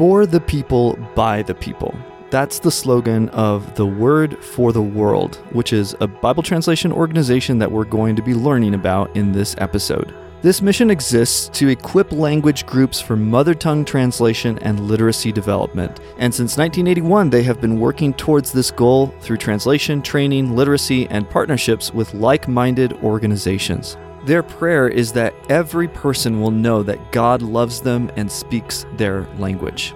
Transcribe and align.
For 0.00 0.24
the 0.24 0.40
people, 0.40 0.96
by 1.14 1.42
the 1.42 1.54
people. 1.54 1.94
That's 2.30 2.58
the 2.58 2.70
slogan 2.70 3.28
of 3.28 3.74
the 3.74 3.84
Word 3.84 4.42
for 4.42 4.72
the 4.72 4.80
World, 4.80 5.36
which 5.52 5.74
is 5.74 5.94
a 6.00 6.06
Bible 6.06 6.42
translation 6.42 6.90
organization 6.90 7.58
that 7.58 7.70
we're 7.70 7.84
going 7.84 8.16
to 8.16 8.22
be 8.22 8.32
learning 8.32 8.72
about 8.72 9.14
in 9.14 9.30
this 9.30 9.54
episode. 9.58 10.14
This 10.40 10.62
mission 10.62 10.88
exists 10.88 11.50
to 11.58 11.68
equip 11.68 12.12
language 12.12 12.64
groups 12.64 12.98
for 12.98 13.14
mother 13.14 13.52
tongue 13.52 13.84
translation 13.84 14.58
and 14.60 14.88
literacy 14.88 15.32
development. 15.32 16.00
And 16.16 16.34
since 16.34 16.56
1981, 16.56 17.28
they 17.28 17.42
have 17.42 17.60
been 17.60 17.78
working 17.78 18.14
towards 18.14 18.52
this 18.52 18.70
goal 18.70 19.08
through 19.20 19.36
translation, 19.36 20.00
training, 20.00 20.56
literacy, 20.56 21.08
and 21.08 21.28
partnerships 21.28 21.92
with 21.92 22.14
like 22.14 22.48
minded 22.48 22.94
organizations. 23.02 23.98
Their 24.24 24.42
prayer 24.42 24.86
is 24.86 25.12
that 25.12 25.34
every 25.48 25.88
person 25.88 26.40
will 26.40 26.50
know 26.50 26.82
that 26.82 27.10
God 27.10 27.40
loves 27.40 27.80
them 27.80 28.10
and 28.16 28.30
speaks 28.30 28.84
their 28.96 29.26
language. 29.38 29.94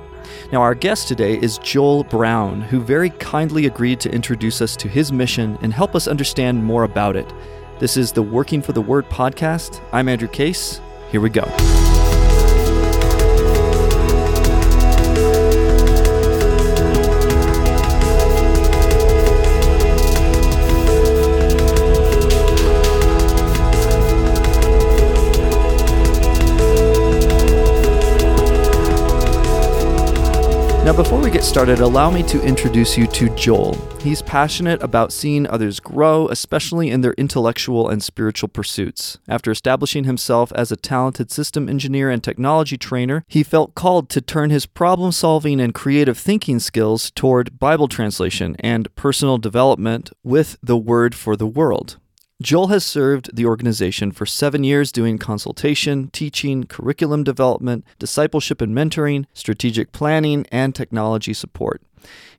Now, 0.50 0.62
our 0.62 0.74
guest 0.74 1.08
today 1.08 1.38
is 1.38 1.58
Joel 1.58 2.04
Brown, 2.04 2.62
who 2.62 2.80
very 2.80 3.10
kindly 3.10 3.66
agreed 3.66 4.00
to 4.00 4.10
introduce 4.10 4.62
us 4.62 4.76
to 4.76 4.88
his 4.88 5.12
mission 5.12 5.58
and 5.60 5.74
help 5.74 5.94
us 5.94 6.08
understand 6.08 6.64
more 6.64 6.84
about 6.84 7.16
it. 7.16 7.30
This 7.78 7.96
is 7.96 8.12
the 8.12 8.22
Working 8.22 8.62
for 8.62 8.72
the 8.72 8.80
Word 8.80 9.08
podcast. 9.10 9.82
I'm 9.92 10.08
Andrew 10.08 10.28
Case. 10.28 10.80
Here 11.10 11.20
we 11.20 11.28
go. 11.28 11.44
Before 31.04 31.20
we 31.20 31.30
get 31.30 31.44
started, 31.44 31.80
allow 31.80 32.10
me 32.10 32.22
to 32.22 32.42
introduce 32.42 32.96
you 32.96 33.06
to 33.06 33.28
Joel. 33.36 33.74
He's 34.00 34.22
passionate 34.22 34.82
about 34.82 35.12
seeing 35.12 35.46
others 35.46 35.78
grow, 35.78 36.28
especially 36.28 36.88
in 36.88 37.02
their 37.02 37.12
intellectual 37.18 37.90
and 37.90 38.02
spiritual 38.02 38.48
pursuits. 38.48 39.18
After 39.28 39.50
establishing 39.50 40.04
himself 40.04 40.50
as 40.52 40.72
a 40.72 40.76
talented 40.76 41.30
system 41.30 41.68
engineer 41.68 42.08
and 42.08 42.24
technology 42.24 42.78
trainer, 42.78 43.22
he 43.28 43.42
felt 43.42 43.74
called 43.74 44.08
to 44.10 44.22
turn 44.22 44.48
his 44.48 44.64
problem 44.64 45.12
solving 45.12 45.60
and 45.60 45.74
creative 45.74 46.16
thinking 46.16 46.58
skills 46.58 47.10
toward 47.10 47.58
Bible 47.58 47.86
translation 47.86 48.56
and 48.60 48.92
personal 48.96 49.36
development 49.36 50.10
with 50.22 50.56
the 50.62 50.78
Word 50.78 51.14
for 51.14 51.36
the 51.36 51.46
World. 51.46 51.98
Joel 52.44 52.66
has 52.66 52.84
served 52.84 53.34
the 53.34 53.46
organization 53.46 54.12
for 54.12 54.26
seven 54.26 54.64
years 54.64 54.92
doing 54.92 55.16
consultation, 55.16 56.10
teaching, 56.10 56.64
curriculum 56.64 57.24
development, 57.24 57.86
discipleship 57.98 58.60
and 58.60 58.76
mentoring, 58.76 59.24
strategic 59.32 59.92
planning, 59.92 60.44
and 60.52 60.74
technology 60.74 61.32
support. 61.32 61.80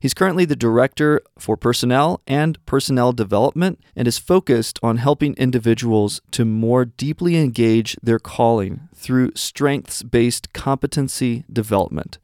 He's 0.00 0.14
currently 0.14 0.44
the 0.44 0.56
director 0.56 1.20
for 1.38 1.56
personnel 1.56 2.20
and 2.26 2.64
personnel 2.66 3.12
development 3.12 3.80
and 3.94 4.06
is 4.06 4.18
focused 4.18 4.78
on 4.82 4.98
helping 4.98 5.34
individuals 5.34 6.20
to 6.32 6.44
more 6.44 6.84
deeply 6.84 7.36
engage 7.36 7.96
their 8.02 8.18
calling 8.18 8.88
through 8.94 9.32
strengths 9.34 10.02
based 10.02 10.52
competency 10.52 11.44
development. 11.52 12.18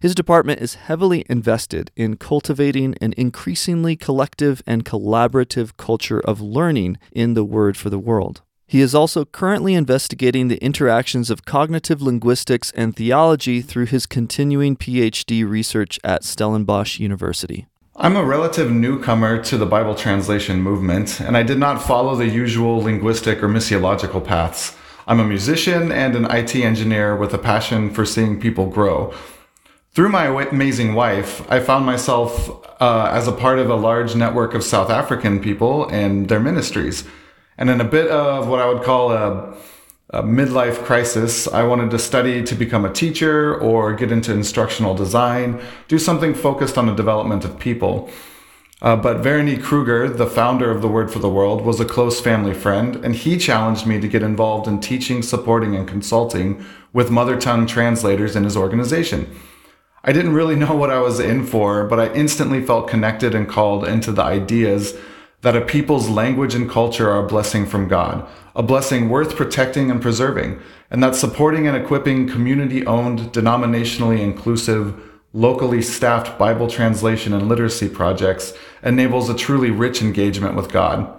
His 0.00 0.14
department 0.14 0.60
is 0.60 0.74
heavily 0.74 1.24
invested 1.28 1.90
in 1.96 2.16
cultivating 2.16 2.94
an 3.00 3.14
increasingly 3.16 3.96
collective 3.96 4.62
and 4.66 4.84
collaborative 4.84 5.76
culture 5.76 6.20
of 6.20 6.40
learning 6.40 6.98
in 7.12 7.34
the 7.34 7.44
Word 7.44 7.76
for 7.76 7.90
the 7.90 7.98
World. 7.98 8.42
He 8.68 8.80
is 8.80 8.96
also 8.96 9.24
currently 9.24 9.74
investigating 9.74 10.48
the 10.48 10.56
interactions 10.56 11.30
of 11.30 11.44
cognitive 11.44 12.02
linguistics 12.02 12.72
and 12.72 12.96
theology 12.96 13.62
through 13.62 13.86
his 13.86 14.06
continuing 14.06 14.76
PhD 14.76 15.48
research 15.48 16.00
at 16.02 16.24
Stellenbosch 16.24 16.98
University. 16.98 17.68
I'm 17.94 18.16
a 18.16 18.24
relative 18.24 18.72
newcomer 18.72 19.42
to 19.44 19.56
the 19.56 19.66
Bible 19.66 19.94
translation 19.94 20.62
movement, 20.62 21.20
and 21.20 21.36
I 21.36 21.44
did 21.44 21.58
not 21.58 21.80
follow 21.80 22.16
the 22.16 22.26
usual 22.26 22.78
linguistic 22.78 23.40
or 23.40 23.48
missiological 23.48 24.24
paths. 24.24 24.76
I'm 25.06 25.20
a 25.20 25.24
musician 25.24 25.92
and 25.92 26.16
an 26.16 26.24
IT 26.24 26.56
engineer 26.56 27.14
with 27.14 27.32
a 27.32 27.38
passion 27.38 27.90
for 27.90 28.04
seeing 28.04 28.40
people 28.40 28.66
grow. 28.66 29.14
Through 29.92 30.08
my 30.08 30.26
amazing 30.26 30.94
wife, 30.94 31.48
I 31.50 31.60
found 31.60 31.86
myself 31.86 32.50
uh, 32.82 33.10
as 33.12 33.28
a 33.28 33.32
part 33.32 33.60
of 33.60 33.70
a 33.70 33.76
large 33.76 34.16
network 34.16 34.54
of 34.54 34.64
South 34.64 34.90
African 34.90 35.38
people 35.40 35.88
and 35.88 36.28
their 36.28 36.40
ministries. 36.40 37.04
And 37.58 37.70
in 37.70 37.80
a 37.80 37.84
bit 37.84 38.08
of 38.08 38.48
what 38.48 38.60
I 38.60 38.68
would 38.68 38.82
call 38.82 39.12
a, 39.12 39.54
a 40.10 40.22
midlife 40.22 40.84
crisis, 40.84 41.48
I 41.48 41.62
wanted 41.62 41.90
to 41.90 41.98
study 41.98 42.42
to 42.44 42.54
become 42.54 42.84
a 42.84 42.92
teacher 42.92 43.58
or 43.58 43.94
get 43.94 44.12
into 44.12 44.32
instructional 44.32 44.94
design, 44.94 45.60
do 45.88 45.98
something 45.98 46.34
focused 46.34 46.76
on 46.76 46.86
the 46.86 46.94
development 46.94 47.44
of 47.44 47.58
people. 47.58 48.10
Uh, 48.82 48.94
but 48.94 49.18
Vernie 49.18 49.56
Kruger, 49.56 50.06
the 50.08 50.26
founder 50.26 50.70
of 50.70 50.82
the 50.82 50.88
Word 50.88 51.10
for 51.10 51.18
the 51.18 51.30
World, 51.30 51.62
was 51.62 51.80
a 51.80 51.86
close 51.86 52.20
family 52.20 52.52
friend, 52.52 52.96
and 52.96 53.16
he 53.16 53.38
challenged 53.38 53.86
me 53.86 53.98
to 53.98 54.06
get 54.06 54.22
involved 54.22 54.68
in 54.68 54.80
teaching, 54.80 55.22
supporting, 55.22 55.74
and 55.74 55.88
consulting 55.88 56.62
with 56.92 57.10
mother 57.10 57.40
tongue 57.40 57.66
translators 57.66 58.36
in 58.36 58.44
his 58.44 58.56
organization. 58.56 59.34
I 60.04 60.12
didn't 60.12 60.34
really 60.34 60.56
know 60.62 60.74
what 60.74 60.90
I 60.90 60.98
was 60.98 61.20
in 61.20 61.46
for, 61.46 61.84
but 61.84 61.98
I 61.98 62.12
instantly 62.12 62.62
felt 62.62 62.88
connected 62.88 63.34
and 63.34 63.48
called 63.48 63.88
into 63.88 64.12
the 64.12 64.22
ideas 64.22 64.94
that 65.46 65.54
a 65.54 65.60
people's 65.60 66.08
language 66.08 66.56
and 66.56 66.68
culture 66.68 67.08
are 67.08 67.24
a 67.24 67.28
blessing 67.28 67.64
from 67.64 67.86
God, 67.86 68.28
a 68.56 68.64
blessing 68.64 69.08
worth 69.08 69.36
protecting 69.36 69.92
and 69.92 70.02
preserving, 70.02 70.60
and 70.90 71.00
that 71.04 71.14
supporting 71.14 71.68
and 71.68 71.76
equipping 71.76 72.28
community 72.28 72.84
owned, 72.84 73.20
denominationally 73.32 74.18
inclusive, 74.18 75.00
locally 75.32 75.80
staffed 75.80 76.36
Bible 76.36 76.66
translation 76.66 77.32
and 77.32 77.48
literacy 77.48 77.88
projects 77.88 78.54
enables 78.82 79.30
a 79.30 79.36
truly 79.36 79.70
rich 79.70 80.02
engagement 80.02 80.56
with 80.56 80.72
God. 80.72 81.16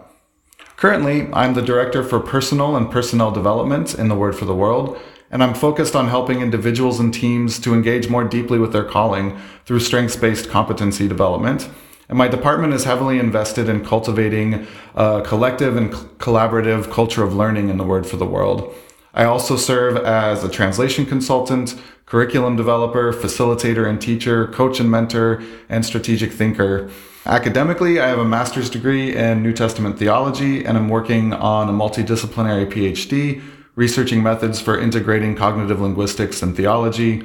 Currently, 0.76 1.30
I'm 1.32 1.54
the 1.54 1.62
Director 1.62 2.04
for 2.04 2.20
Personal 2.20 2.76
and 2.76 2.92
Personnel 2.92 3.32
Development 3.32 3.96
in 3.96 4.10
the 4.10 4.16
Word 4.16 4.36
for 4.36 4.44
the 4.44 4.54
World, 4.54 5.00
and 5.32 5.42
I'm 5.42 5.54
focused 5.54 5.96
on 5.96 6.10
helping 6.10 6.42
individuals 6.42 7.00
and 7.00 7.14
teams 7.14 7.60
to 7.60 7.74
engage 7.74 8.10
more 8.10 8.26
deeply 8.26 8.60
with 8.60 8.74
their 8.74 8.84
calling 8.84 9.40
through 9.66 9.80
strengths 9.80 10.18
based 10.18 10.50
competency 10.50 11.08
development 11.08 11.70
and 12.10 12.18
my 12.18 12.28
department 12.28 12.74
is 12.74 12.86
heavily 12.86 13.20
invested 13.20 13.68
in 13.68 13.84
cultivating 13.84 14.66
a 14.96 15.22
collective 15.26 15.76
and 15.76 15.92
collaborative 16.20 16.92
culture 16.92 17.24
of 17.24 17.34
learning 17.34 17.70
in 17.70 17.78
the 17.78 17.84
Word 17.84 18.08
for 18.08 18.18
the 18.18 18.26
World. 18.26 18.74
I 19.14 19.26
also 19.26 19.58
serve 19.58 19.98
as 19.98 20.44
a 20.44 20.50
translation 20.50 21.06
consultant, 21.06 21.76
curriculum 22.06 22.56
developer, 22.56 23.12
facilitator 23.12 23.90
and 23.90 24.00
teacher, 24.00 24.48
coach 24.48 24.80
and 24.80 24.90
mentor, 24.90 25.44
and 25.68 25.86
strategic 25.86 26.32
thinker. 26.32 26.90
Academically, 27.26 28.00
I 28.00 28.08
have 28.08 28.20
a 28.20 28.26
master's 28.26 28.70
degree 28.70 29.14
in 29.14 29.44
New 29.44 29.52
Testament 29.52 30.00
theology, 30.00 30.64
and 30.64 30.78
I'm 30.78 30.88
working 30.88 31.34
on 31.34 31.68
a 31.68 31.74
multidisciplinary 31.74 32.72
PhD, 32.72 33.42
researching 33.76 34.24
methods 34.24 34.62
for 34.62 34.80
integrating 34.80 35.36
cognitive 35.36 35.82
linguistics 35.82 36.42
and 36.42 36.56
theology. 36.56 37.24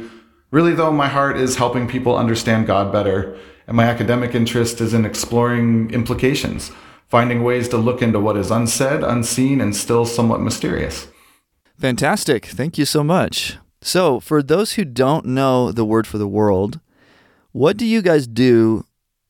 Really, 0.50 0.74
though, 0.74 0.90
my 0.90 1.08
heart 1.08 1.36
is 1.36 1.56
helping 1.56 1.86
people 1.86 2.16
understand 2.16 2.66
God 2.66 2.90
better 2.90 3.38
and 3.72 3.76
my 3.78 3.84
academic 3.84 4.34
interest 4.34 4.82
is 4.82 4.92
in 4.92 5.06
exploring 5.06 5.90
implications, 5.92 6.72
finding 7.08 7.42
ways 7.42 7.70
to 7.70 7.78
look 7.78 8.02
into 8.02 8.20
what 8.20 8.36
is 8.36 8.50
unsaid, 8.50 9.02
unseen, 9.02 9.62
and 9.62 9.74
still 9.74 10.04
somewhat 10.04 10.42
mysterious. 10.42 11.08
Fantastic. 11.78 12.44
Thank 12.44 12.76
you 12.76 12.84
so 12.84 13.02
much. 13.02 13.56
So, 13.80 14.20
for 14.20 14.42
those 14.42 14.74
who 14.74 14.84
don't 14.84 15.24
know 15.24 15.72
the 15.72 15.86
word 15.86 16.06
for 16.06 16.18
the 16.18 16.28
world, 16.28 16.80
what 17.52 17.78
do 17.78 17.86
you 17.86 18.02
guys 18.02 18.26
do 18.26 18.84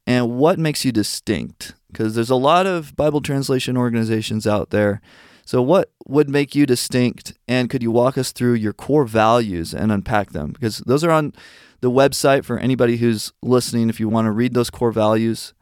and 0.08 0.32
what 0.32 0.58
makes 0.58 0.84
you 0.84 0.90
distinct? 0.90 1.74
Because 1.92 2.16
there's 2.16 2.28
a 2.28 2.34
lot 2.34 2.66
of 2.66 2.96
Bible 2.96 3.20
translation 3.20 3.76
organizations 3.76 4.44
out 4.44 4.70
there. 4.70 5.00
So, 5.44 5.62
what 5.62 5.92
would 6.08 6.28
make 6.28 6.56
you 6.56 6.66
distinct? 6.66 7.34
And 7.46 7.70
could 7.70 7.82
you 7.84 7.92
walk 7.92 8.18
us 8.18 8.32
through 8.32 8.54
your 8.54 8.72
core 8.72 9.04
values 9.04 9.72
and 9.72 9.92
unpack 9.92 10.32
them? 10.32 10.50
Because 10.50 10.78
those 10.78 11.04
are 11.04 11.12
on 11.12 11.32
the 11.82 11.90
website 11.90 12.44
for 12.44 12.58
anybody 12.58 12.96
who's 12.96 13.32
listening 13.42 13.90
if 13.90 14.00
you 14.00 14.08
want 14.08 14.26
to 14.26 14.30
read 14.30 14.54
those 14.54 14.70
core 14.70 14.92
values. 14.92 15.52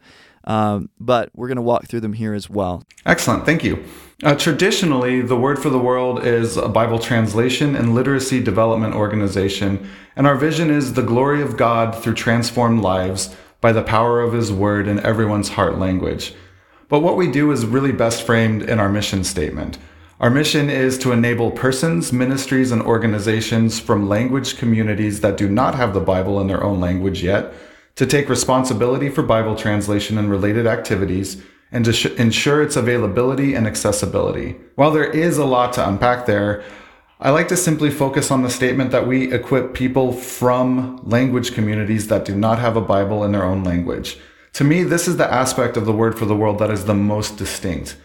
Um, 0.44 0.88
but 0.98 1.30
we're 1.34 1.48
going 1.48 1.56
to 1.56 1.62
walk 1.62 1.86
through 1.86 2.00
them 2.00 2.12
here 2.12 2.32
as 2.32 2.48
well. 2.48 2.84
Excellent. 3.04 3.44
Thank 3.44 3.64
you. 3.64 3.84
Uh, 4.22 4.34
traditionally, 4.34 5.22
the 5.22 5.36
Word 5.36 5.58
for 5.58 5.70
the 5.70 5.78
World 5.78 6.24
is 6.24 6.56
a 6.56 6.68
Bible 6.68 6.98
translation 6.98 7.74
and 7.74 7.94
literacy 7.94 8.42
development 8.42 8.94
organization, 8.94 9.88
and 10.14 10.26
our 10.26 10.36
vision 10.36 10.70
is 10.70 10.92
the 10.92 11.02
glory 11.02 11.42
of 11.42 11.56
God 11.56 11.96
through 11.96 12.14
transformed 12.14 12.82
lives 12.82 13.34
by 13.60 13.72
the 13.72 13.82
power 13.82 14.20
of 14.20 14.32
His 14.32 14.52
Word 14.52 14.88
in 14.88 15.00
everyone's 15.00 15.50
heart 15.50 15.78
language. 15.78 16.34
But 16.88 17.00
what 17.00 17.16
we 17.16 17.30
do 17.30 17.50
is 17.50 17.64
really 17.64 17.92
best 17.92 18.22
framed 18.22 18.62
in 18.62 18.78
our 18.78 18.90
mission 18.90 19.24
statement. 19.24 19.78
Our 20.20 20.28
mission 20.28 20.68
is 20.68 20.98
to 20.98 21.12
enable 21.12 21.50
persons, 21.50 22.12
ministries, 22.12 22.72
and 22.72 22.82
organizations 22.82 23.80
from 23.80 24.06
language 24.06 24.58
communities 24.58 25.22
that 25.22 25.38
do 25.38 25.48
not 25.48 25.74
have 25.76 25.94
the 25.94 26.00
Bible 26.00 26.38
in 26.42 26.46
their 26.46 26.62
own 26.62 26.78
language 26.78 27.22
yet 27.22 27.54
to 27.96 28.04
take 28.04 28.28
responsibility 28.28 29.08
for 29.08 29.22
Bible 29.22 29.56
translation 29.56 30.18
and 30.18 30.30
related 30.30 30.66
activities 30.66 31.42
and 31.72 31.86
to 31.86 32.14
ensure 32.20 32.62
its 32.62 32.76
availability 32.76 33.54
and 33.54 33.66
accessibility. 33.66 34.56
While 34.74 34.90
there 34.90 35.10
is 35.10 35.38
a 35.38 35.46
lot 35.46 35.72
to 35.74 35.88
unpack 35.88 36.26
there, 36.26 36.62
I 37.18 37.30
like 37.30 37.48
to 37.48 37.56
simply 37.56 37.88
focus 37.90 38.30
on 38.30 38.42
the 38.42 38.50
statement 38.50 38.90
that 38.90 39.06
we 39.06 39.32
equip 39.32 39.72
people 39.72 40.12
from 40.12 41.00
language 41.02 41.54
communities 41.54 42.08
that 42.08 42.26
do 42.26 42.34
not 42.34 42.58
have 42.58 42.76
a 42.76 42.82
Bible 42.82 43.24
in 43.24 43.32
their 43.32 43.44
own 43.44 43.64
language. 43.64 44.18
To 44.54 44.64
me, 44.64 44.82
this 44.82 45.08
is 45.08 45.16
the 45.16 45.32
aspect 45.32 45.78
of 45.78 45.86
the 45.86 45.94
Word 45.94 46.18
for 46.18 46.26
the 46.26 46.36
World 46.36 46.58
that 46.58 46.70
is 46.70 46.84
the 46.84 46.94
most 46.94 47.38
distinct. 47.38 47.96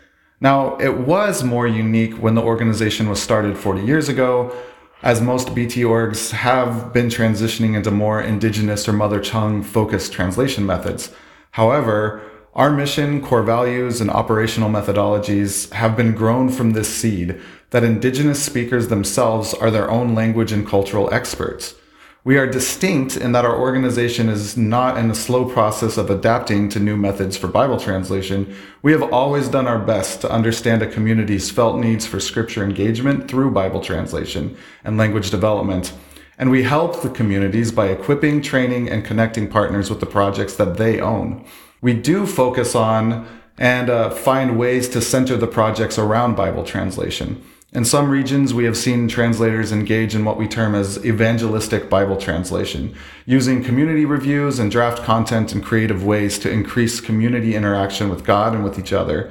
Now, 0.42 0.76
it 0.78 0.98
was 0.98 1.44
more 1.44 1.66
unique 1.66 2.16
when 2.16 2.36
the 2.36 2.42
organization 2.42 3.10
was 3.10 3.22
started 3.22 3.58
40 3.58 3.84
years 3.84 4.10
ago, 4.10 4.54
as 5.02 5.22
most 5.22 5.56
BT 5.56 5.84
orgs 5.84 6.32
have 6.32 6.92
been 6.92 7.08
transitioning 7.08 7.76
into 7.76 7.92
more 7.92 8.22
indigenous 8.22 8.88
or 8.88 8.94
mother 8.94 9.22
tongue 9.22 9.64
focused 9.64 10.12
translation 10.12 10.66
methods. 10.66 11.12
However, 11.52 12.22
our 12.54 12.70
mission, 12.70 13.22
core 13.22 13.44
values, 13.44 14.02
and 14.02 14.10
operational 14.10 14.70
methodologies 14.70 15.72
have 15.74 15.96
been 15.96 16.14
grown 16.14 16.50
from 16.50 16.72
this 16.72 16.94
seed 16.94 17.40
that 17.70 17.84
indigenous 17.84 18.42
speakers 18.44 18.88
themselves 18.88 19.54
are 19.54 19.72
their 19.72 19.90
own 19.92 20.16
language 20.16 20.52
and 20.52 20.68
cultural 20.68 21.14
experts. 21.14 21.76
We 22.26 22.40
are 22.40 22.48
distinct 22.48 23.18
in 23.18 23.34
that 23.34 23.46
our 23.46 23.56
organization 23.56 24.30
is 24.30 24.58
not 24.58 24.98
in 24.98 25.12
a 25.12 25.16
slow 25.16 25.48
process 25.48 25.96
of 25.96 26.10
adapting 26.10 26.70
to 26.70 26.80
new 26.80 26.98
methods 26.98 27.38
for 27.38 27.48
Bible 27.48 27.80
translation. 27.80 28.56
We 28.82 28.92
have 28.94 29.14
always 29.14 29.48
done 29.48 29.68
our 29.68 29.78
best 29.78 30.22
to 30.22 30.32
understand 30.32 30.82
a 30.82 30.88
community's 30.88 31.52
felt 31.52 31.78
needs 31.78 32.08
for 32.08 32.20
scripture 32.20 32.64
engagement 32.64 33.28
through 33.28 33.52
Bible 33.52 33.80
translation 33.80 34.58
and 34.84 34.98
language 34.98 35.30
development. 35.30 35.94
And 36.40 36.50
we 36.50 36.64
help 36.64 37.04
the 37.04 37.12
communities 37.12 37.72
by 37.72 37.90
equipping, 37.90 38.42
training, 38.42 38.90
and 38.90 39.06
connecting 39.06 39.48
partners 39.48 39.92
with 39.92 40.00
the 40.00 40.08
projects 40.08 40.56
that 40.56 40.78
they 40.78 41.00
own. 41.00 41.46
We 41.80 41.94
do 41.94 42.26
focus 42.26 42.74
on 42.74 43.28
and 43.60 43.88
uh, 43.92 44.10
find 44.10 44.58
ways 44.58 44.90
to 44.90 45.00
center 45.00 45.38
the 45.38 45.46
projects 45.46 46.00
around 46.00 46.36
Bible 46.36 46.64
translation. 46.64 47.44
In 47.76 47.84
some 47.84 48.10
regions, 48.10 48.54
we 48.54 48.64
have 48.64 48.78
seen 48.78 49.10
translators 49.10 49.74
engage 49.74 50.16
in 50.16 50.24
what 50.24 50.38
we 50.38 50.48
term 50.48 50.76
as 50.76 51.06
evangelistic 51.06 51.90
Bible 51.90 52.16
translation, 52.16 52.96
using 53.26 53.62
community 53.62 54.06
reviews 54.06 54.60
and 54.60 54.72
draft 54.72 55.04
content 55.04 55.52
in 55.52 55.60
creative 55.62 56.06
ways 56.06 56.40
to 56.40 56.50
increase 56.50 57.02
community 57.02 57.54
interaction 57.54 58.08
with 58.08 58.24
God 58.24 58.54
and 58.54 58.64
with 58.64 58.80
each 58.80 58.94
other. 58.94 59.30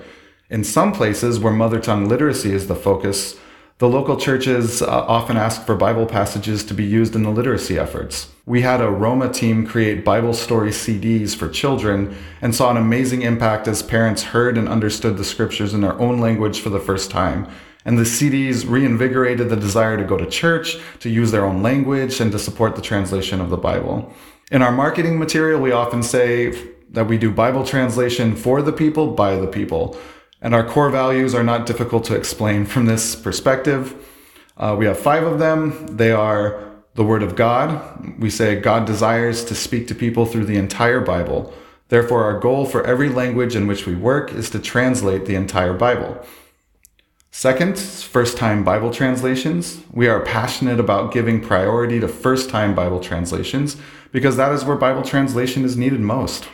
In 0.51 0.63
some 0.63 0.93
places 0.93 1.41
where 1.41 1.55
mother 1.55 1.81
tongue 1.81 2.07
literacy 2.07 2.53
is 2.53 2.67
the 2.67 2.75
focus, 2.75 3.41
the 3.79 3.89
local 3.89 4.19
churches 4.19 4.83
uh, 4.83 4.89
often 4.89 5.39
ask 5.39 5.65
for 5.65 5.75
Bible 5.75 6.05
passages 6.05 6.65
to 6.65 6.75
be 6.75 6.85
used 6.85 7.17
in 7.17 7.23
the 7.23 7.31
literacy 7.31 7.79
efforts. 7.79 8.29
We 8.45 8.61
had 8.61 8.83
a 8.83 8.91
Roma 8.91 9.33
team 9.33 9.67
create 9.67 10.05
Bible 10.05 10.35
story 10.35 10.69
CDs 10.69 11.35
for 11.35 11.49
children 11.49 12.15
and 12.43 12.55
saw 12.55 12.71
an 12.71 12.77
amazing 12.77 13.23
impact 13.23 13.67
as 13.69 13.83
parents 13.83 14.23
heard 14.23 14.59
and 14.59 14.69
understood 14.69 15.17
the 15.17 15.25
scriptures 15.25 15.73
in 15.73 15.81
their 15.81 15.99
own 15.99 16.19
language 16.19 16.61
for 16.61 16.69
the 16.69 16.79
first 16.79 17.11
time 17.11 17.49
and 17.85 17.99
the 17.99 18.03
CDs 18.03 18.69
reinvigorated 18.69 19.49
the 19.49 19.57
desire 19.57 19.97
to 19.97 20.05
go 20.05 20.17
to 20.17 20.27
church, 20.27 20.79
to 21.01 21.11
use 21.11 21.31
their 21.31 21.45
own 21.45 21.63
language, 21.63 22.21
and 22.21 22.33
to 22.33 22.39
support 22.39 22.77
the 22.77 22.83
translation 22.83 23.41
of 23.41 23.51
the 23.51 23.57
Bible. 23.57 24.13
In 24.51 24.63
our 24.63 24.73
marketing 24.73 25.19
material, 25.19 25.61
we 25.61 25.73
often 25.73 26.03
say 26.03 26.73
that 26.91 27.09
we 27.09 27.19
do 27.19 27.31
Bible 27.31 27.65
translation 27.65 28.37
for 28.37 28.63
the 28.63 28.73
people, 28.73 29.13
by 29.13 29.37
the 29.37 29.47
people. 29.47 29.97
And 30.41 30.55
our 30.55 30.67
core 30.67 30.91
values 30.91 31.35
are 31.35 31.45
not 31.45 31.67
difficult 31.67 32.05
to 32.05 32.15
explain 32.15 32.67
from 32.67 32.87
this 32.87 33.17
perspective. 33.17 33.95
Uh, 34.57 34.77
we 34.79 34.87
have 34.87 34.99
five 34.99 35.25
of 35.25 35.39
them. 35.39 35.97
They 35.97 36.13
are 36.13 36.73
the 36.95 37.05
Word 37.05 37.23
of 37.23 37.35
God. 37.35 38.21
We 38.21 38.31
say 38.31 38.61
God 38.61 38.85
desires 38.87 39.45
to 39.47 39.55
speak 39.55 39.89
to 39.89 39.95
people 39.95 40.27
through 40.27 40.45
the 40.45 40.57
entire 40.57 41.01
Bible. 41.01 41.53
Therefore, 41.89 42.25
our 42.25 42.39
goal 42.39 42.65
for 42.67 42.85
every 42.85 43.09
language 43.09 43.57
in 43.57 43.67
which 43.67 43.87
we 43.87 43.95
work 43.95 44.33
is 44.33 44.49
to 44.51 44.59
translate 44.59 45.27
the 45.27 45.35
entire 45.35 45.75
Bible. 45.75 46.25
Second, 47.37 47.77
first 47.77 48.37
time 48.37 48.63
Bible 48.63 48.93
translations. 48.93 49.81
We 49.91 50.07
are 50.07 50.21
passionate 50.21 50.79
about 50.79 51.13
giving 51.13 51.41
priority 51.41 51.99
to 51.99 52.07
first 52.07 52.49
time 52.49 52.77
Bible 52.77 53.01
translations 53.01 53.77
because 54.13 54.37
that 54.37 54.53
is 54.53 54.65
where 54.65 54.77
Bible 54.77 55.03
translation 55.03 55.65
is 55.65 55.77
needed 55.77 55.99
most. 55.99 56.49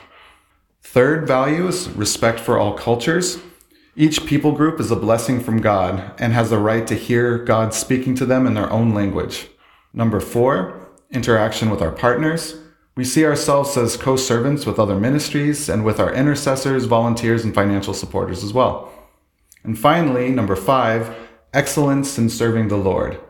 Third 0.82 1.26
value 1.26 1.68
is 1.68 1.90
respect 1.90 2.40
for 2.40 2.58
all 2.58 2.72
cultures. 2.72 3.40
Each 3.94 4.24
people 4.24 4.52
group 4.52 4.80
is 4.80 4.90
a 4.90 4.96
blessing 4.96 5.38
from 5.38 5.60
God 5.60 6.14
and 6.18 6.32
has 6.32 6.48
the 6.48 6.56
right 6.56 6.86
to 6.86 6.94
hear 6.94 7.36
God 7.36 7.74
speaking 7.74 8.14
to 8.14 8.24
them 8.24 8.46
in 8.46 8.54
their 8.54 8.72
own 8.72 8.94
language. 8.94 9.48
Number 9.92 10.18
four, 10.18 10.88
interaction 11.10 11.68
with 11.68 11.82
our 11.82 11.92
partners. 11.92 12.56
We 12.96 13.04
see 13.04 13.26
ourselves 13.26 13.76
as 13.76 13.98
co 13.98 14.16
servants 14.16 14.64
with 14.64 14.78
other 14.78 14.98
ministries 14.98 15.68
and 15.68 15.84
with 15.84 16.00
our 16.00 16.14
intercessors, 16.14 16.86
volunteers, 16.86 17.44
and 17.44 17.54
financial 17.54 17.92
supporters 17.92 18.42
as 18.42 18.54
well. 18.54 18.90
And 19.64 19.78
finally, 19.78 20.30
number 20.30 20.56
five, 20.56 21.14
excellence 21.52 22.18
in 22.18 22.28
serving 22.28 22.68
the 22.68 22.76
Lord. 22.76 23.20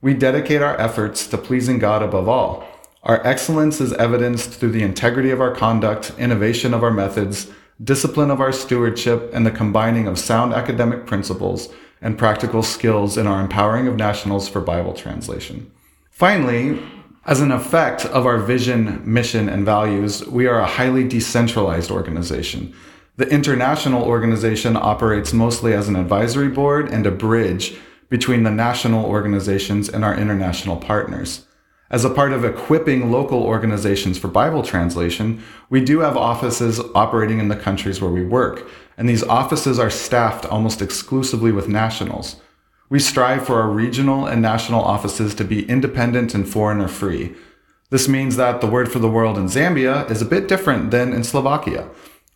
We 0.00 0.14
dedicate 0.14 0.62
our 0.62 0.78
efforts 0.80 1.26
to 1.28 1.38
pleasing 1.38 1.78
God 1.78 2.02
above 2.02 2.28
all. 2.28 2.66
Our 3.02 3.26
excellence 3.26 3.80
is 3.80 3.92
evidenced 3.94 4.50
through 4.50 4.72
the 4.72 4.82
integrity 4.82 5.30
of 5.30 5.40
our 5.40 5.54
conduct, 5.54 6.12
innovation 6.18 6.74
of 6.74 6.82
our 6.82 6.90
methods, 6.90 7.50
discipline 7.82 8.30
of 8.30 8.40
our 8.40 8.52
stewardship, 8.52 9.30
and 9.32 9.46
the 9.46 9.50
combining 9.50 10.06
of 10.06 10.18
sound 10.18 10.52
academic 10.52 11.06
principles 11.06 11.70
and 12.02 12.18
practical 12.18 12.62
skills 12.62 13.16
in 13.16 13.26
our 13.26 13.40
empowering 13.40 13.86
of 13.86 13.96
nationals 13.96 14.48
for 14.48 14.60
Bible 14.60 14.92
translation. 14.92 15.70
Finally, 16.10 16.78
as 17.26 17.40
an 17.40 17.52
effect 17.52 18.06
of 18.06 18.26
our 18.26 18.38
vision, 18.38 19.02
mission, 19.04 19.48
and 19.48 19.64
values, 19.64 20.26
we 20.26 20.46
are 20.46 20.60
a 20.60 20.66
highly 20.66 21.06
decentralized 21.06 21.90
organization. 21.90 22.74
The 23.20 23.28
international 23.28 24.02
organization 24.02 24.78
operates 24.78 25.34
mostly 25.34 25.74
as 25.74 25.88
an 25.88 25.96
advisory 25.96 26.48
board 26.48 26.88
and 26.88 27.06
a 27.06 27.10
bridge 27.10 27.76
between 28.08 28.44
the 28.44 28.50
national 28.50 29.04
organizations 29.04 29.90
and 29.90 30.06
our 30.06 30.14
international 30.14 30.78
partners. 30.78 31.44
As 31.90 32.02
a 32.02 32.08
part 32.08 32.32
of 32.32 32.46
equipping 32.46 33.12
local 33.12 33.42
organizations 33.42 34.16
for 34.16 34.28
Bible 34.28 34.62
translation, 34.62 35.42
we 35.68 35.84
do 35.84 36.00
have 36.00 36.16
offices 36.16 36.80
operating 36.94 37.40
in 37.40 37.48
the 37.48 37.56
countries 37.56 38.00
where 38.00 38.10
we 38.10 38.24
work, 38.24 38.66
and 38.96 39.06
these 39.06 39.22
offices 39.24 39.78
are 39.78 39.90
staffed 39.90 40.46
almost 40.46 40.80
exclusively 40.80 41.52
with 41.52 41.68
nationals. 41.68 42.36
We 42.88 43.00
strive 43.00 43.44
for 43.44 43.60
our 43.60 43.68
regional 43.68 44.24
and 44.24 44.40
national 44.40 44.80
offices 44.80 45.34
to 45.34 45.44
be 45.44 45.68
independent 45.68 46.34
and 46.34 46.48
foreigner 46.48 46.88
free. 46.88 47.34
This 47.90 48.08
means 48.08 48.36
that 48.36 48.62
the 48.62 48.66
word 48.66 48.90
for 48.90 48.98
the 48.98 49.10
world 49.10 49.36
in 49.36 49.44
Zambia 49.44 50.10
is 50.10 50.22
a 50.22 50.24
bit 50.24 50.48
different 50.48 50.90
than 50.90 51.12
in 51.12 51.22
Slovakia. 51.22 51.90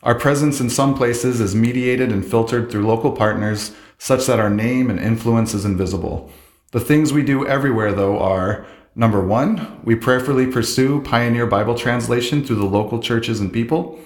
Our 0.05 0.15
presence 0.15 0.61
in 0.61 0.69
some 0.69 0.95
places 0.95 1.41
is 1.41 1.55
mediated 1.55 2.13
and 2.13 2.23
filtered 2.25 2.71
through 2.71 2.87
local 2.87 3.11
partners 3.11 3.75
such 3.97 4.27
that 4.27 4.39
our 4.39 4.51
name 4.51 4.91
and 4.91 5.01
influence 5.01 5.55
is 5.55 5.65
invisible. 5.65 6.31
The 6.73 6.81
things 6.81 7.11
we 7.11 7.23
do 7.23 7.47
everywhere, 7.47 7.91
though, 7.93 8.19
are 8.19 8.67
number 8.95 9.25
one, 9.25 9.81
we 9.83 9.95
prayerfully 9.95 10.47
pursue 10.47 11.01
pioneer 11.01 11.47
Bible 11.47 11.75
translation 11.75 12.45
through 12.45 12.57
the 12.57 12.67
local 12.67 13.01
churches 13.01 13.41
and 13.41 13.51
people. 13.51 13.99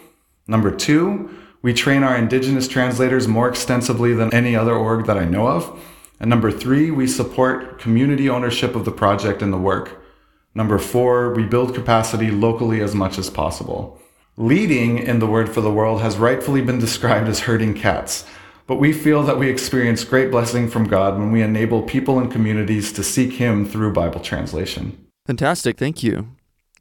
Number 0.47 0.71
two, 0.71 1.37
we 1.63 1.75
train 1.75 2.05
our 2.05 2.17
indigenous 2.17 2.69
translators 2.69 3.27
more 3.27 3.49
extensively 3.49 4.15
than 4.15 4.33
any 4.33 4.55
other 4.55 4.77
org 4.77 5.07
that 5.07 5.19
I 5.19 5.25
know 5.25 5.49
of. 5.49 5.83
And 6.21 6.31
number 6.31 6.53
three, 6.53 6.93
we 6.93 7.09
support 7.09 7.81
community 7.81 8.31
ownership 8.31 8.77
of 8.77 8.85
the 8.85 8.93
project 8.93 9.43
and 9.43 9.53
the 9.53 9.59
work. 9.59 10.01
Number 10.55 10.79
four, 10.79 11.35
we 11.35 11.45
build 11.45 11.75
capacity 11.75 12.31
locally 12.31 12.81
as 12.81 12.95
much 12.95 13.19
as 13.19 13.31
possible. 13.31 14.01
Leading 14.41 14.99
in 14.99 15.19
the 15.19 15.27
Word 15.27 15.49
for 15.49 15.61
the 15.61 15.73
World 15.73 16.01
has 16.01 16.17
rightfully 16.17 16.61
been 16.63 16.79
described 16.79 17.27
as 17.27 17.41
herding 17.41 17.75
cats, 17.75 18.25
but 18.69 18.77
we 18.77 18.93
feel 18.93 19.25
that 19.25 19.37
we 19.37 19.51
experience 19.51 20.05
great 20.05 20.31
blessing 20.31 20.69
from 20.69 20.87
God 20.87 21.19
when 21.19 21.33
we 21.33 21.43
enable 21.43 21.83
people 21.83 22.21
and 22.21 22.31
communities 22.31 22.93
to 22.93 23.03
seek 23.03 23.33
Him 23.33 23.67
through 23.67 23.93
Bible 23.93 24.21
translation. 24.21 24.97
Fantastic. 25.27 25.77
Thank 25.77 26.05
you. 26.05 26.29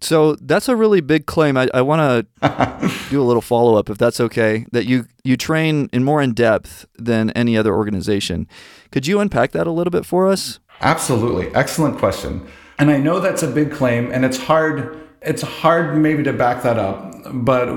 So 0.02 0.36
that's 0.36 0.70
a 0.70 0.76
really 0.76 1.02
big 1.02 1.26
claim. 1.26 1.58
I, 1.58 1.68
I 1.74 1.82
want 1.82 2.28
to 2.42 2.92
do 3.10 3.20
a 3.20 3.26
little 3.26 3.42
follow 3.42 3.74
up, 3.74 3.90
if 3.90 3.98
that's 3.98 4.20
okay. 4.20 4.68
That 4.72 4.86
you 4.86 5.08
you 5.24 5.36
train 5.36 5.90
in 5.92 6.04
more 6.04 6.22
in 6.22 6.36
depth 6.36 6.86
than 7.00 7.32
any 7.32 7.58
other 7.58 7.74
organization. 7.74 8.48
Could 8.92 9.08
you 9.08 9.20
unpack 9.20 9.54
that 9.54 9.66
a 9.66 9.72
little 9.72 9.90
bit 9.90 10.06
for 10.06 10.28
us? 10.28 10.60
Absolutely, 10.82 11.48
excellent 11.56 11.98
question. 11.98 12.48
And 12.78 12.92
I 12.92 12.98
know 12.98 13.20
that's 13.20 13.42
a 13.42 13.48
big 13.48 13.72
claim, 13.72 14.12
and 14.12 14.26
it's 14.26 14.38
hard 14.38 15.08
it's 15.22 15.42
hard 15.42 15.98
maybe 15.98 16.24
to 16.24 16.34
back 16.34 16.64
that 16.64 16.78
up, 16.78 17.07
but 17.32 17.68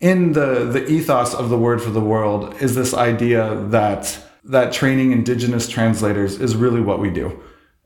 in 0.00 0.32
the 0.32 0.68
the 0.70 0.86
ethos 0.88 1.34
of 1.34 1.48
the 1.48 1.58
word 1.58 1.82
for 1.82 1.90
the 1.90 2.00
world 2.00 2.54
is 2.60 2.74
this 2.74 2.94
idea 2.94 3.54
that 3.70 4.18
that 4.44 4.72
training 4.72 5.12
indigenous 5.12 5.68
translators 5.68 6.40
is 6.40 6.54
really 6.54 6.80
what 6.80 7.00
we 7.00 7.10
do. 7.10 7.40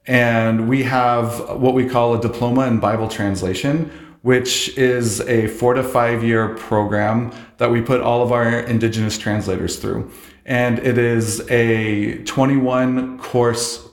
And 0.07 0.69
we 0.69 0.83
have 0.85 1.59
what 1.59 1.75
we 1.75 1.89
call 1.89 2.15
a 2.15 2.21
diploma 2.21 2.67
in 2.67 2.81
Bible 2.81 3.09
translation, 3.09 3.91
which 4.23 4.77
is 4.77 5.21
a 5.23 5.47
4 5.47 5.75
to 5.75 5.83
5 5.83 6.25
year 6.25 6.55
program 6.57 7.33
that 7.59 7.71
we 7.71 7.81
put 7.81 8.01
all 8.01 8.23
of 8.23 8.33
our 8.33 8.61
indigenous 8.61 9.17
translators 9.17 9.77
through. 9.77 10.11
And 10.45 10.79
it 10.81 10.99
is 10.99 11.49
a 11.51 12.23
21 12.25 13.19
course 13.19 13.87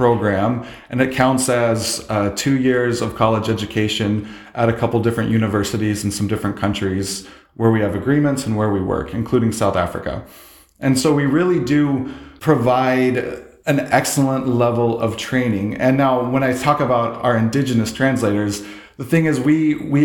program, 0.00 0.64
and 0.88 0.98
it 1.02 1.10
counts 1.12 1.50
as 1.50 2.06
uh, 2.08 2.30
two 2.44 2.56
years 2.58 3.02
of 3.02 3.08
college 3.14 3.48
education 3.50 4.10
at 4.54 4.66
a 4.70 4.72
couple 4.72 4.98
different 5.06 5.30
universities 5.30 6.04
in 6.04 6.10
some 6.10 6.26
different 6.26 6.56
countries 6.56 7.28
where 7.60 7.70
we 7.70 7.80
have 7.80 7.94
agreements 7.94 8.46
and 8.46 8.56
where 8.56 8.70
we 8.76 8.80
work, 8.80 9.12
including 9.12 9.52
South 9.52 9.76
Africa. 9.76 10.24
And 10.84 10.98
so 10.98 11.14
we 11.14 11.26
really 11.26 11.62
do 11.76 11.82
provide 12.38 13.14
an 13.66 13.80
excellent 14.00 14.48
level 14.48 14.98
of 14.98 15.18
training. 15.18 15.74
And 15.74 15.98
now 15.98 16.12
when 16.34 16.42
I 16.42 16.52
talk 16.54 16.80
about 16.80 17.22
our 17.22 17.36
indigenous 17.36 17.92
translators, 17.92 18.62
the 18.96 19.04
thing 19.04 19.26
is 19.26 19.38
we 19.38 19.74
we 19.96 20.02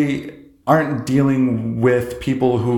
aren't 0.68 1.06
dealing 1.06 1.80
with 1.80 2.20
people 2.20 2.58
who 2.58 2.75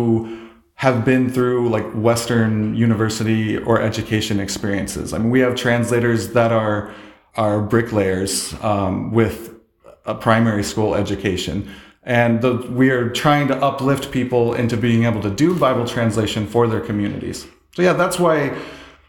have 0.78 1.04
been 1.04 1.28
through 1.36 1.70
like 1.70 1.88
Western 1.94 2.76
university 2.76 3.58
or 3.58 3.82
education 3.82 4.40
experiences. 4.40 5.12
I 5.12 5.18
mean, 5.18 5.32
we 5.32 5.40
have 5.40 5.56
translators 5.56 6.34
that 6.34 6.52
are 6.52 6.94
are 7.38 7.62
bricklayers 7.62 8.54
um, 8.62 9.12
with 9.12 9.54
a 10.06 10.16
primary 10.16 10.64
school 10.64 10.96
education. 10.96 11.70
And 12.04 12.42
the, 12.42 12.54
we 12.54 12.90
are 12.90 13.10
trying 13.10 13.48
to 13.50 13.56
uplift 13.58 14.12
people 14.12 14.54
into 14.54 14.78
being 14.78 15.04
able 15.04 15.22
to 15.22 15.30
do 15.30 15.54
Bible 15.54 15.86
translation 15.86 16.48
for 16.48 16.68
their 16.68 16.80
communities. 16.80 17.46
So, 17.76 17.82
yeah, 17.82 17.94
that's 17.94 18.18
why 18.18 18.58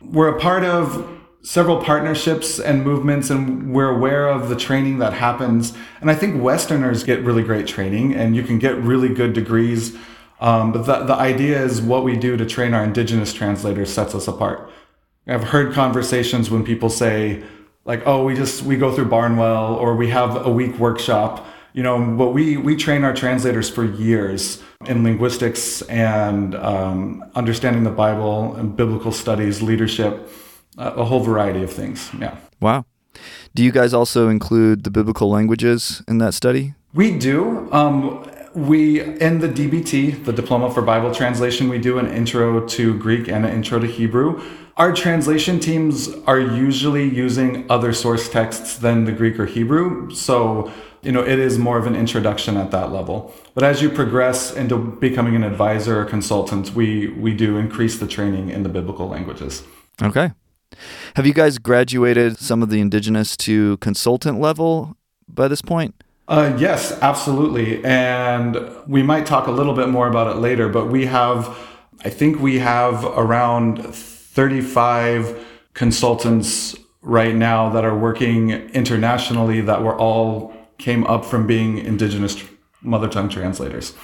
we're 0.00 0.36
a 0.36 0.40
part 0.40 0.64
of 0.64 1.08
several 1.40 1.80
partnerships 1.80 2.58
and 2.58 2.84
movements, 2.84 3.30
and 3.30 3.72
we're 3.72 3.88
aware 3.88 4.28
of 4.28 4.48
the 4.48 4.56
training 4.56 4.98
that 4.98 5.12
happens. 5.12 5.72
And 6.00 6.10
I 6.10 6.14
think 6.14 6.42
Westerners 6.42 7.04
get 7.04 7.22
really 7.22 7.42
great 7.42 7.66
training, 7.66 8.14
and 8.14 8.34
you 8.34 8.42
can 8.42 8.58
get 8.58 8.76
really 8.76 9.08
good 9.08 9.32
degrees. 9.32 9.96
Um, 10.40 10.72
but 10.72 10.82
the, 10.82 11.04
the 11.04 11.14
idea 11.14 11.62
is 11.62 11.80
what 11.80 12.04
we 12.04 12.16
do 12.16 12.36
to 12.36 12.44
train 12.44 12.74
our 12.74 12.84
Indigenous 12.84 13.32
translators 13.32 13.92
sets 13.92 14.14
us 14.14 14.28
apart. 14.28 14.70
I've 15.26 15.44
heard 15.44 15.72
conversations 15.72 16.50
when 16.50 16.64
people 16.64 16.90
say, 16.90 17.44
like, 17.84 18.02
oh, 18.06 18.24
we 18.24 18.34
just 18.34 18.62
we 18.62 18.76
go 18.76 18.94
through 18.94 19.06
Barnwell 19.06 19.74
or 19.74 19.96
we 19.96 20.08
have 20.08 20.46
a 20.46 20.50
week 20.50 20.78
workshop. 20.78 21.46
You 21.72 21.82
know, 21.82 22.16
but 22.16 22.30
we 22.30 22.56
we 22.56 22.76
train 22.76 23.04
our 23.04 23.14
translators 23.14 23.70
for 23.70 23.84
years 23.84 24.62
in 24.86 25.04
linguistics 25.04 25.82
and 25.82 26.54
um, 26.54 27.24
understanding 27.34 27.84
the 27.84 27.90
Bible 27.90 28.54
and 28.56 28.76
biblical 28.76 29.12
studies, 29.12 29.62
leadership, 29.62 30.28
uh, 30.76 30.92
a 30.96 31.04
whole 31.04 31.20
variety 31.20 31.62
of 31.62 31.72
things. 31.72 32.10
Yeah. 32.18 32.36
Wow. 32.60 32.84
Do 33.54 33.64
you 33.64 33.72
guys 33.72 33.92
also 33.92 34.28
include 34.28 34.84
the 34.84 34.90
biblical 34.90 35.30
languages 35.30 36.02
in 36.08 36.18
that 36.18 36.34
study? 36.34 36.74
We 36.94 37.16
do. 37.16 37.70
Um, 37.72 38.28
we 38.54 39.00
in 39.00 39.40
the 39.40 39.48
DBT, 39.48 40.24
the 40.24 40.32
Diploma 40.32 40.72
for 40.72 40.82
Bible 40.82 41.14
Translation, 41.14 41.68
we 41.68 41.78
do 41.78 41.98
an 41.98 42.10
intro 42.10 42.66
to 42.66 42.98
Greek 42.98 43.28
and 43.28 43.44
an 43.44 43.52
intro 43.52 43.78
to 43.78 43.86
Hebrew. 43.86 44.42
Our 44.78 44.92
translation 44.92 45.58
teams 45.58 46.08
are 46.28 46.38
usually 46.38 47.02
using 47.02 47.68
other 47.68 47.92
source 47.92 48.28
texts 48.28 48.76
than 48.76 49.06
the 49.06 49.12
Greek 49.12 49.36
or 49.40 49.46
Hebrew, 49.46 50.14
so 50.14 50.70
you 51.02 51.10
know 51.10 51.20
it 51.20 51.40
is 51.40 51.58
more 51.58 51.78
of 51.78 51.86
an 51.88 51.96
introduction 51.96 52.56
at 52.56 52.70
that 52.70 52.92
level. 52.92 53.34
But 53.54 53.64
as 53.64 53.82
you 53.82 53.90
progress 53.90 54.54
into 54.54 54.78
becoming 54.78 55.34
an 55.34 55.42
advisor 55.42 56.00
or 56.00 56.04
consultant, 56.04 56.76
we 56.76 57.08
we 57.08 57.34
do 57.34 57.56
increase 57.56 57.98
the 57.98 58.06
training 58.06 58.50
in 58.50 58.62
the 58.62 58.68
biblical 58.68 59.08
languages. 59.08 59.64
Okay. 60.00 60.30
Have 61.16 61.26
you 61.26 61.34
guys 61.34 61.58
graduated 61.58 62.38
some 62.38 62.62
of 62.62 62.70
the 62.70 62.78
indigenous 62.78 63.36
to 63.38 63.78
consultant 63.78 64.38
level 64.38 64.96
by 65.26 65.48
this 65.48 65.60
point? 65.60 66.04
Uh, 66.28 66.54
yes, 66.56 66.92
absolutely. 67.02 67.84
And 67.84 68.70
we 68.86 69.02
might 69.02 69.26
talk 69.26 69.48
a 69.48 69.50
little 69.50 69.74
bit 69.74 69.88
more 69.88 70.06
about 70.06 70.28
it 70.28 70.38
later, 70.38 70.68
but 70.68 70.86
we 70.86 71.06
have, 71.06 71.58
I 72.04 72.10
think 72.10 72.38
we 72.38 72.58
have 72.58 73.02
around 73.04 73.94
35 74.38 75.44
consultants 75.74 76.76
right 77.02 77.34
now 77.34 77.70
that 77.70 77.84
are 77.84 77.98
working 77.98 78.50
internationally 78.50 79.60
that 79.60 79.82
were 79.82 79.98
all 79.98 80.54
came 80.78 81.04
up 81.08 81.24
from 81.24 81.44
being 81.44 81.78
indigenous 81.78 82.44
mother 82.80 83.08
tongue 83.08 83.28
translators. 83.28 83.94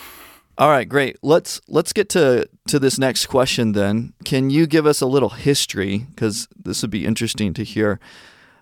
All 0.59 0.71
right, 0.71 0.89
great. 0.89 1.19
Let's 1.23 1.61
let's 1.69 1.93
get 1.93 2.09
to 2.09 2.49
to 2.67 2.81
this 2.81 2.99
next 2.99 3.27
question 3.27 3.75
then. 3.75 4.13
Can 4.25 4.51
you 4.51 4.67
give 4.67 4.87
us 4.87 5.01
a 5.01 5.07
little 5.07 5.29
history 5.29 6.09
cuz 6.17 6.49
this 6.57 6.83
would 6.83 6.91
be 6.91 7.07
interesting 7.07 7.55
to 7.55 7.63
hear 7.63 8.01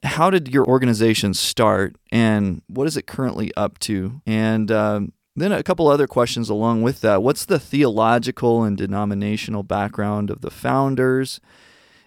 how 0.02 0.28
did 0.28 0.48
your 0.48 0.66
organization 0.66 1.32
start 1.32 1.96
and 2.10 2.60
what 2.66 2.86
is 2.86 2.98
it 2.98 3.06
currently 3.06 3.50
up 3.56 3.78
to? 3.78 4.20
And 4.26 4.70
um, 4.70 5.12
then 5.34 5.52
a 5.52 5.62
couple 5.62 5.88
other 5.88 6.06
questions 6.06 6.48
along 6.50 6.82
with 6.82 7.00
that. 7.00 7.22
What's 7.22 7.44
the 7.44 7.58
theological 7.58 8.64
and 8.64 8.76
denominational 8.76 9.62
background 9.62 10.30
of 10.30 10.40
the 10.40 10.50
founders? 10.50 11.40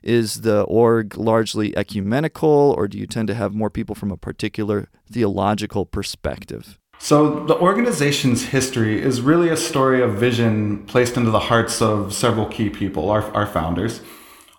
Is 0.03 0.41
the 0.41 0.61
org 0.63 1.17
largely 1.17 1.75
ecumenical, 1.75 2.75
or 2.77 2.87
do 2.87 2.97
you 2.99 3.07
tend 3.07 3.27
to 3.29 3.33
have 3.33 3.55
more 3.55 3.71
people 3.71 3.95
from 3.95 4.11
a 4.11 4.17
particular 4.17 4.87
theological 5.11 5.85
perspective? 5.87 6.77
So, 6.99 7.43
the 7.45 7.57
organization's 7.57 8.45
history 8.45 9.01
is 9.01 9.21
really 9.21 9.49
a 9.49 9.57
story 9.57 10.01
of 10.01 10.13
vision 10.13 10.85
placed 10.85 11.17
into 11.17 11.31
the 11.31 11.39
hearts 11.39 11.81
of 11.81 12.13
several 12.13 12.45
key 12.45 12.69
people, 12.69 13.09
our, 13.09 13.23
our 13.33 13.47
founders. 13.47 14.01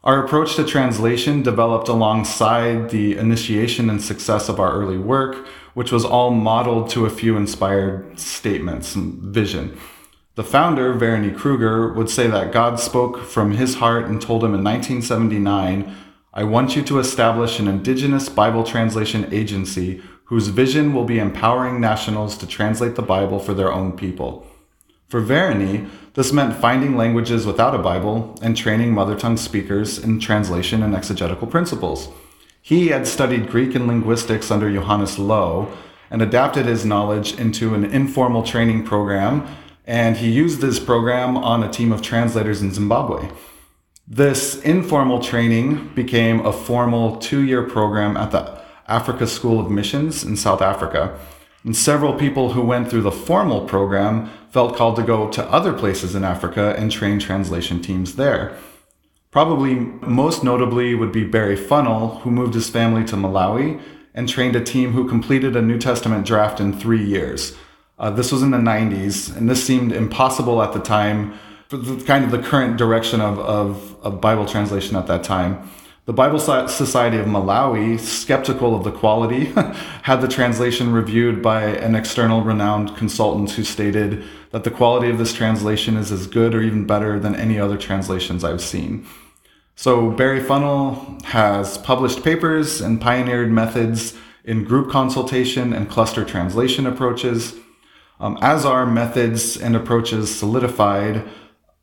Our 0.05 0.25
approach 0.25 0.55
to 0.57 0.65
translation 0.65 1.43
developed 1.43 1.89
alongside 1.89 2.91
the 2.91 3.17
initiation 3.17 3.89
and 3.89 4.03
success 4.03 4.49
of 4.49 4.61
our 4.61 4.73
early 4.73 4.99
work, 4.99 5.49
which 5.77 5.93
was 5.93 6.07
all 6.07 6.31
modeled 6.31 6.89
to 6.89 7.05
a 7.05 7.11
few 7.11 7.37
inspired 7.37 8.19
statements 8.19 8.95
and 8.95 9.13
vision. 9.23 9.79
The 10.35 10.43
founder, 10.43 10.95
Vernie 10.95 11.31
Kruger, 11.31 11.93
would 11.93 12.09
say 12.09 12.29
that 12.29 12.51
God 12.51 12.81
spoke 12.81 13.23
from 13.23 13.53
his 13.53 13.75
heart 13.75 14.07
and 14.07 14.19
told 14.19 14.43
him 14.43 14.55
in 14.55 14.65
1979, 14.65 15.95
I 16.33 16.45
want 16.45 16.77
you 16.77 16.83
to 16.85 16.99
establish 16.99 17.59
an 17.59 17.69
indigenous 17.69 18.31
Bible 18.31 18.65
translation 18.65 19.29
agency 19.31 20.01
whose 20.25 20.49
vision 20.49 20.95
will 20.95 21.05
be 21.05 21.19
empowering 21.19 21.79
nationals 21.79 22.39
to 22.39 22.47
translate 22.47 22.95
the 22.95 23.03
Bible 23.03 23.39
for 23.39 23.53
their 23.53 23.71
own 23.71 23.99
people. 23.99 24.47
For 25.09 25.21
Vernie, 25.21 25.85
this 26.15 26.33
meant 26.33 26.57
finding 26.57 26.97
languages 26.97 27.45
without 27.45 27.75
a 27.75 27.79
Bible 27.79 28.35
and 28.41 28.57
training 28.57 28.95
mother 28.95 29.15
tongue 29.15 29.37
speakers 29.37 29.99
in 29.99 30.21
translation 30.21 30.83
and 30.83 30.97
exegetical 30.97 31.47
principles. 31.47 32.09
He 32.67 32.89
had 32.89 33.07
studied 33.07 33.49
Greek 33.49 33.77
and 33.77 33.87
linguistics 33.87 34.51
under 34.51 34.69
Johannes 34.69 35.19
Louw 35.19 35.71
and 36.11 36.21
adapted 36.21 36.67
his 36.67 36.85
knowledge 36.85 37.39
into 37.39 37.75
an 37.75 37.85
informal 37.85 38.43
training 38.43 38.83
program, 38.83 39.47
and 39.87 40.17
he 40.17 40.29
used 40.29 40.61
this 40.61 40.81
program 40.81 41.37
on 41.37 41.63
a 41.63 41.71
team 41.71 41.93
of 41.93 42.03
translators 42.03 42.63
in 42.63 42.73
Zimbabwe. 42.75 43.29
This 44.09 44.61
informal 44.63 45.21
training 45.21 45.93
became 45.95 46.45
a 46.45 46.53
formal 46.53 47.19
two 47.19 47.43
year 47.45 47.63
program 47.63 48.17
at 48.17 48.33
the 48.33 48.61
Africa 48.89 49.29
School 49.29 49.61
of 49.61 49.71
Missions 49.71 50.25
in 50.25 50.37
South 50.37 50.61
Africa 50.61 51.17
and 51.63 51.77
several 51.77 52.15
people 52.15 52.55
who 52.55 52.63
went 52.63 52.91
through 52.91 53.03
the 53.03 53.13
formal 53.13 53.65
program 53.65 54.29
felt 54.51 54.75
called 54.75 54.97
to 54.97 55.05
go 55.05 55.31
to 55.31 55.53
other 55.53 55.73
places 55.73 56.17
in 56.17 56.25
Africa 56.25 56.75
and 56.77 56.91
train 56.91 57.21
translation 57.21 57.81
teams 57.81 58.17
there. 58.17 58.59
Probably 59.31 59.75
most 59.75 60.43
notably 60.43 60.95
would 60.95 61.13
be 61.13 61.25
Barry 61.25 61.57
Funnell, 61.57 62.21
who 62.23 62.31
moved 62.31 62.55
his 62.55 62.71
family 62.71 63.05
to 63.05 63.17
Malawi 63.17 63.81
and 64.15 64.29
trained 64.29 64.57
a 64.57 64.65
team 64.65 64.93
who 64.93 65.07
completed 65.07 65.55
a 65.55 65.63
New 65.63 65.79
Testament 65.79 66.27
draft 66.27 66.59
in 66.59 66.73
three 66.73 67.05
years. 67.05 67.57
Uh, 67.99 68.11
this 68.11 68.33
was 68.33 68.43
in 68.43 68.51
the 68.51 68.59
90s, 68.59 69.35
and 69.37 69.49
this 69.49 69.65
seemed 69.65 69.93
impossible 69.93 70.63
at 70.63 70.73
the 70.73 70.81
time 70.81 71.35
for 71.69 71.77
the, 71.77 72.03
kind 72.05 72.25
of 72.25 72.31
the 72.31 72.39
current 72.39 72.77
direction 72.77 73.21
of, 73.21 73.39
of, 73.39 73.97
of 74.03 74.21
Bible 74.21 74.47
translation 74.47 74.97
at 74.97 75.07
that 75.07 75.23
time. 75.23 75.69
The 76.07 76.13
Bible 76.13 76.39
Society 76.39 77.17
of 77.17 77.27
Malawi, 77.27 77.99
skeptical 77.99 78.77
of 78.77 78.85
the 78.85 78.93
quality, 78.93 79.47
had 80.03 80.21
the 80.21 80.29
translation 80.29 80.93
reviewed 80.93 81.43
by 81.43 81.65
an 81.65 81.97
external 81.97 82.43
renowned 82.43 82.97
consultant 82.97 83.51
who 83.51 83.65
stated 83.65 84.23
that 84.53 84.63
the 84.63 84.71
quality 84.71 85.11
of 85.11 85.19
this 85.19 85.33
translation 85.33 85.97
is 85.97 86.13
as 86.13 86.29
good 86.29 86.55
or 86.55 86.63
even 86.63 86.87
better 86.87 87.19
than 87.19 87.35
any 87.35 87.59
other 87.59 87.77
translations 87.77 88.45
I've 88.45 88.61
seen. 88.61 89.05
So 89.75 90.13
Barry 90.13 90.39
Funnel 90.39 91.19
has 91.25 91.77
published 91.79 92.23
papers 92.23 92.81
and 92.81 93.01
pioneered 93.01 93.51
methods 93.51 94.17
in 94.45 94.63
group 94.63 94.89
consultation 94.89 95.73
and 95.73 95.91
cluster 95.91 96.25
translation 96.25 96.87
approaches. 96.87 97.57
Um, 98.21 98.39
as 98.41 98.65
our 98.65 98.87
methods 98.87 99.57
and 99.57 99.75
approaches 99.75 100.33
solidified, 100.33 101.29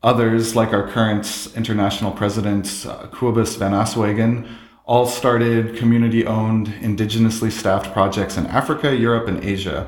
Others, 0.03 0.53
like 0.53 0.73
our 0.73 0.85
current 0.89 1.47
international 1.55 2.11
president, 2.11 2.85
uh, 2.85 3.07
van 3.07 3.71
Aswegen, 3.71 4.49
all 4.85 5.05
started 5.05 5.77
community 5.77 6.25
owned, 6.25 6.67
indigenously 6.81 7.49
staffed 7.49 7.93
projects 7.93 8.35
in 8.35 8.45
Africa, 8.47 8.93
Europe, 8.93 9.29
and 9.29 9.41
Asia. 9.41 9.87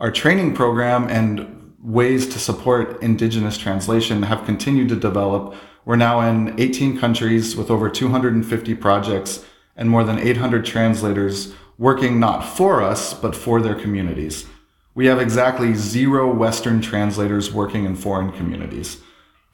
Our 0.00 0.10
training 0.10 0.54
program 0.54 1.08
and 1.08 1.74
ways 1.80 2.26
to 2.30 2.40
support 2.40 3.00
indigenous 3.00 3.56
translation 3.56 4.24
have 4.24 4.44
continued 4.44 4.88
to 4.88 4.96
develop. 4.96 5.54
We're 5.84 5.94
now 5.94 6.22
in 6.22 6.58
18 6.60 6.98
countries 6.98 7.54
with 7.54 7.70
over 7.70 7.88
250 7.88 8.74
projects 8.74 9.44
and 9.76 9.88
more 9.88 10.02
than 10.02 10.18
800 10.18 10.64
translators 10.64 11.54
working 11.78 12.18
not 12.18 12.40
for 12.42 12.82
us, 12.82 13.14
but 13.14 13.36
for 13.36 13.60
their 13.60 13.76
communities. 13.76 14.46
We 14.96 15.06
have 15.06 15.20
exactly 15.20 15.74
zero 15.74 16.34
Western 16.34 16.80
translators 16.80 17.52
working 17.52 17.84
in 17.84 17.94
foreign 17.94 18.32
communities. 18.32 18.98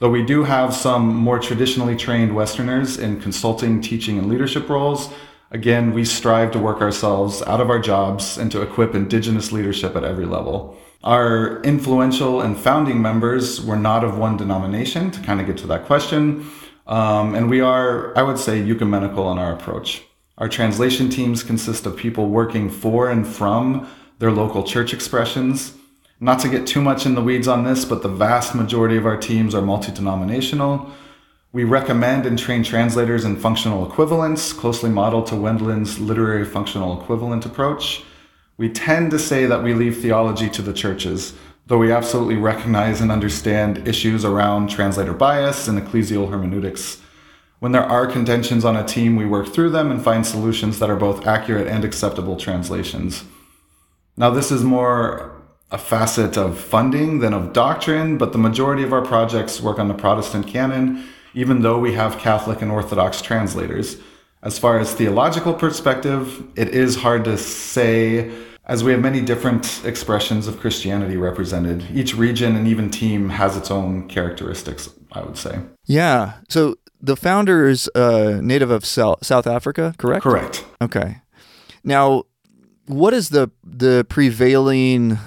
Though 0.03 0.09
we 0.09 0.25
do 0.25 0.43
have 0.43 0.73
some 0.73 1.15
more 1.15 1.39
traditionally 1.39 1.95
trained 1.95 2.35
Westerners 2.35 2.97
in 2.97 3.21
consulting, 3.21 3.79
teaching, 3.79 4.17
and 4.17 4.27
leadership 4.27 4.67
roles, 4.67 5.09
again, 5.49 5.93
we 5.93 6.03
strive 6.03 6.51
to 6.51 6.59
work 6.59 6.81
ourselves 6.81 7.41
out 7.43 7.61
of 7.61 7.69
our 7.69 7.79
jobs 7.79 8.37
and 8.37 8.51
to 8.51 8.61
equip 8.61 8.95
Indigenous 8.95 9.53
leadership 9.53 9.95
at 9.95 10.03
every 10.03 10.25
level. 10.25 10.77
Our 11.05 11.61
influential 11.61 12.41
and 12.41 12.57
founding 12.57 13.01
members 13.01 13.63
were 13.63 13.77
not 13.77 14.03
of 14.03 14.17
one 14.17 14.35
denomination, 14.35 15.09
to 15.11 15.21
kind 15.21 15.39
of 15.39 15.47
get 15.47 15.55
to 15.59 15.67
that 15.67 15.85
question. 15.85 16.51
Um, 16.85 17.33
and 17.33 17.49
we 17.49 17.61
are, 17.61 18.11
I 18.17 18.23
would 18.23 18.39
say, 18.39 18.61
ecumenical 18.61 19.31
in 19.31 19.37
our 19.37 19.53
approach. 19.53 20.03
Our 20.37 20.49
translation 20.49 21.09
teams 21.09 21.43
consist 21.43 21.85
of 21.85 21.95
people 21.95 22.27
working 22.27 22.69
for 22.69 23.09
and 23.09 23.25
from 23.25 23.89
their 24.19 24.31
local 24.31 24.63
church 24.63 24.93
expressions. 24.93 25.77
Not 26.23 26.39
to 26.39 26.47
get 26.47 26.65
too 26.65 26.79
much 26.79 27.05
in 27.05 27.15
the 27.15 27.21
weeds 27.21 27.49
on 27.49 27.65
this, 27.65 27.83
but 27.83 28.01
the 28.01 28.07
vast 28.07 28.55
majority 28.55 28.95
of 28.95 29.05
our 29.05 29.17
teams 29.17 29.53
are 29.53 29.61
multi 29.61 29.91
denominational. 29.91 30.89
We 31.51 31.65
recommend 31.65 32.25
and 32.25 32.39
train 32.39 32.63
translators 32.63 33.25
in 33.25 33.35
functional 33.35 33.85
equivalence, 33.85 34.53
closely 34.53 34.89
modeled 34.89 35.27
to 35.27 35.35
Wendland's 35.35 35.99
literary 35.99 36.45
functional 36.45 36.97
equivalent 36.97 37.45
approach. 37.45 38.05
We 38.55 38.69
tend 38.69 39.11
to 39.11 39.19
say 39.19 39.45
that 39.47 39.63
we 39.63 39.73
leave 39.73 39.97
theology 39.97 40.49
to 40.51 40.61
the 40.61 40.71
churches, 40.71 41.33
though 41.67 41.79
we 41.79 41.91
absolutely 41.91 42.37
recognize 42.37 43.01
and 43.01 43.11
understand 43.11 43.85
issues 43.85 44.23
around 44.23 44.69
translator 44.69 45.11
bias 45.11 45.67
and 45.67 45.77
ecclesial 45.77 46.31
hermeneutics. 46.31 47.01
When 47.59 47.73
there 47.73 47.83
are 47.83 48.07
contentions 48.07 48.63
on 48.63 48.77
a 48.77 48.87
team, 48.87 49.17
we 49.17 49.25
work 49.25 49.49
through 49.49 49.71
them 49.71 49.91
and 49.91 50.01
find 50.01 50.25
solutions 50.25 50.79
that 50.79 50.89
are 50.89 50.95
both 50.95 51.27
accurate 51.27 51.67
and 51.67 51.83
acceptable 51.83 52.37
translations. 52.37 53.25
Now, 54.15 54.29
this 54.29 54.53
is 54.53 54.63
more 54.63 55.42
a 55.73 55.77
facet 55.77 56.37
of 56.37 56.59
funding 56.59 57.17
than 57.19 57.33
of 57.33 57.51
doctrine, 57.51 58.15
but 58.17 58.31
the 58.31 58.37
majority 58.37 58.83
of 58.83 58.93
our 58.93 59.01
projects 59.01 59.59
work 59.59 59.79
on 59.79 59.87
the 59.87 59.93
Protestant 59.95 60.45
canon, 60.45 61.03
even 61.33 61.63
though 61.63 61.79
we 61.79 61.93
have 61.93 62.19
Catholic 62.19 62.61
and 62.61 62.71
Orthodox 62.71 63.23
translators. 63.23 63.97
As 64.43 64.59
far 64.59 64.77
as 64.77 64.93
theological 64.93 65.53
perspective, 65.53 66.43
it 66.55 66.69
is 66.69 66.97
hard 66.97 67.23
to 67.25 67.39
say 67.39 68.31
as 68.65 68.83
we 68.83 68.91
have 68.91 69.01
many 69.01 69.19
different 69.19 69.81
expressions 69.83 70.47
of 70.47 70.59
Christianity 70.59 71.17
represented. 71.17 71.85
Each 71.91 72.15
region 72.15 72.55
and 72.55 72.67
even 72.67 72.89
team 72.89 73.29
has 73.29 73.57
its 73.57 73.71
own 73.71 74.07
characteristics, 74.07 74.89
I 75.11 75.23
would 75.23 75.37
say. 75.37 75.59
Yeah. 75.85 76.33
So 76.49 76.75
the 77.01 77.17
founder 77.17 77.67
is 77.67 77.89
uh, 77.95 78.39
native 78.41 78.69
of 78.69 78.85
South 78.85 79.47
Africa, 79.47 79.95
correct? 79.97 80.23
Correct. 80.23 80.65
Okay. 80.81 81.21
Now, 81.83 82.23
what 82.85 83.13
is 83.13 83.29
the 83.29 83.49
the 83.63 84.05
prevailing 84.07 85.17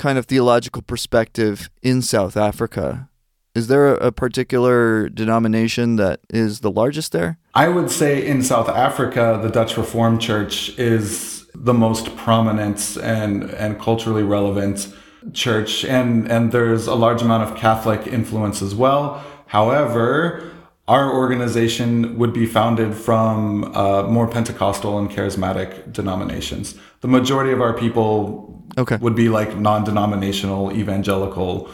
kind 0.00 0.16
of 0.16 0.24
theological 0.24 0.80
perspective 0.80 1.70
in 1.82 2.00
South 2.00 2.36
Africa? 2.36 3.08
Is 3.54 3.66
there 3.68 3.94
a, 3.94 4.10
particular 4.10 5.08
denomination 5.08 5.96
that 5.96 6.20
is 6.30 6.60
the 6.60 6.70
largest 6.70 7.12
there? 7.12 7.38
I 7.54 7.68
would 7.68 7.90
say 7.90 8.26
in 8.26 8.42
South 8.42 8.68
Africa, 8.68 9.38
the 9.42 9.50
Dutch 9.50 9.76
Reformed 9.76 10.20
Church 10.20 10.78
is 10.78 11.46
the 11.54 11.74
most 11.74 12.16
prominent 12.16 12.96
and, 13.02 13.44
and 13.50 13.78
culturally 13.78 14.22
relevant 14.22 14.88
church, 15.34 15.84
and, 15.84 16.30
and 16.30 16.50
there's 16.50 16.86
a 16.86 16.94
large 16.94 17.20
amount 17.20 17.42
of 17.42 17.56
Catholic 17.56 18.06
influence 18.06 18.62
as 18.62 18.74
well. 18.74 19.22
However, 19.46 20.50
our 20.88 21.12
organization 21.12 22.18
would 22.18 22.32
be 22.32 22.46
founded 22.46 22.94
from 22.94 23.64
uh, 23.76 24.04
more 24.04 24.26
Pentecostal 24.26 24.98
and 24.98 25.10
charismatic 25.10 25.92
denominations. 25.92 26.78
The 27.00 27.08
majority 27.08 27.52
of 27.52 27.60
our 27.60 27.72
people 27.72 28.64
okay. 28.76 28.96
would 28.96 29.14
be 29.14 29.28
like 29.28 29.56
non 29.56 29.84
denominational 29.84 30.72
evangelical 30.72 31.70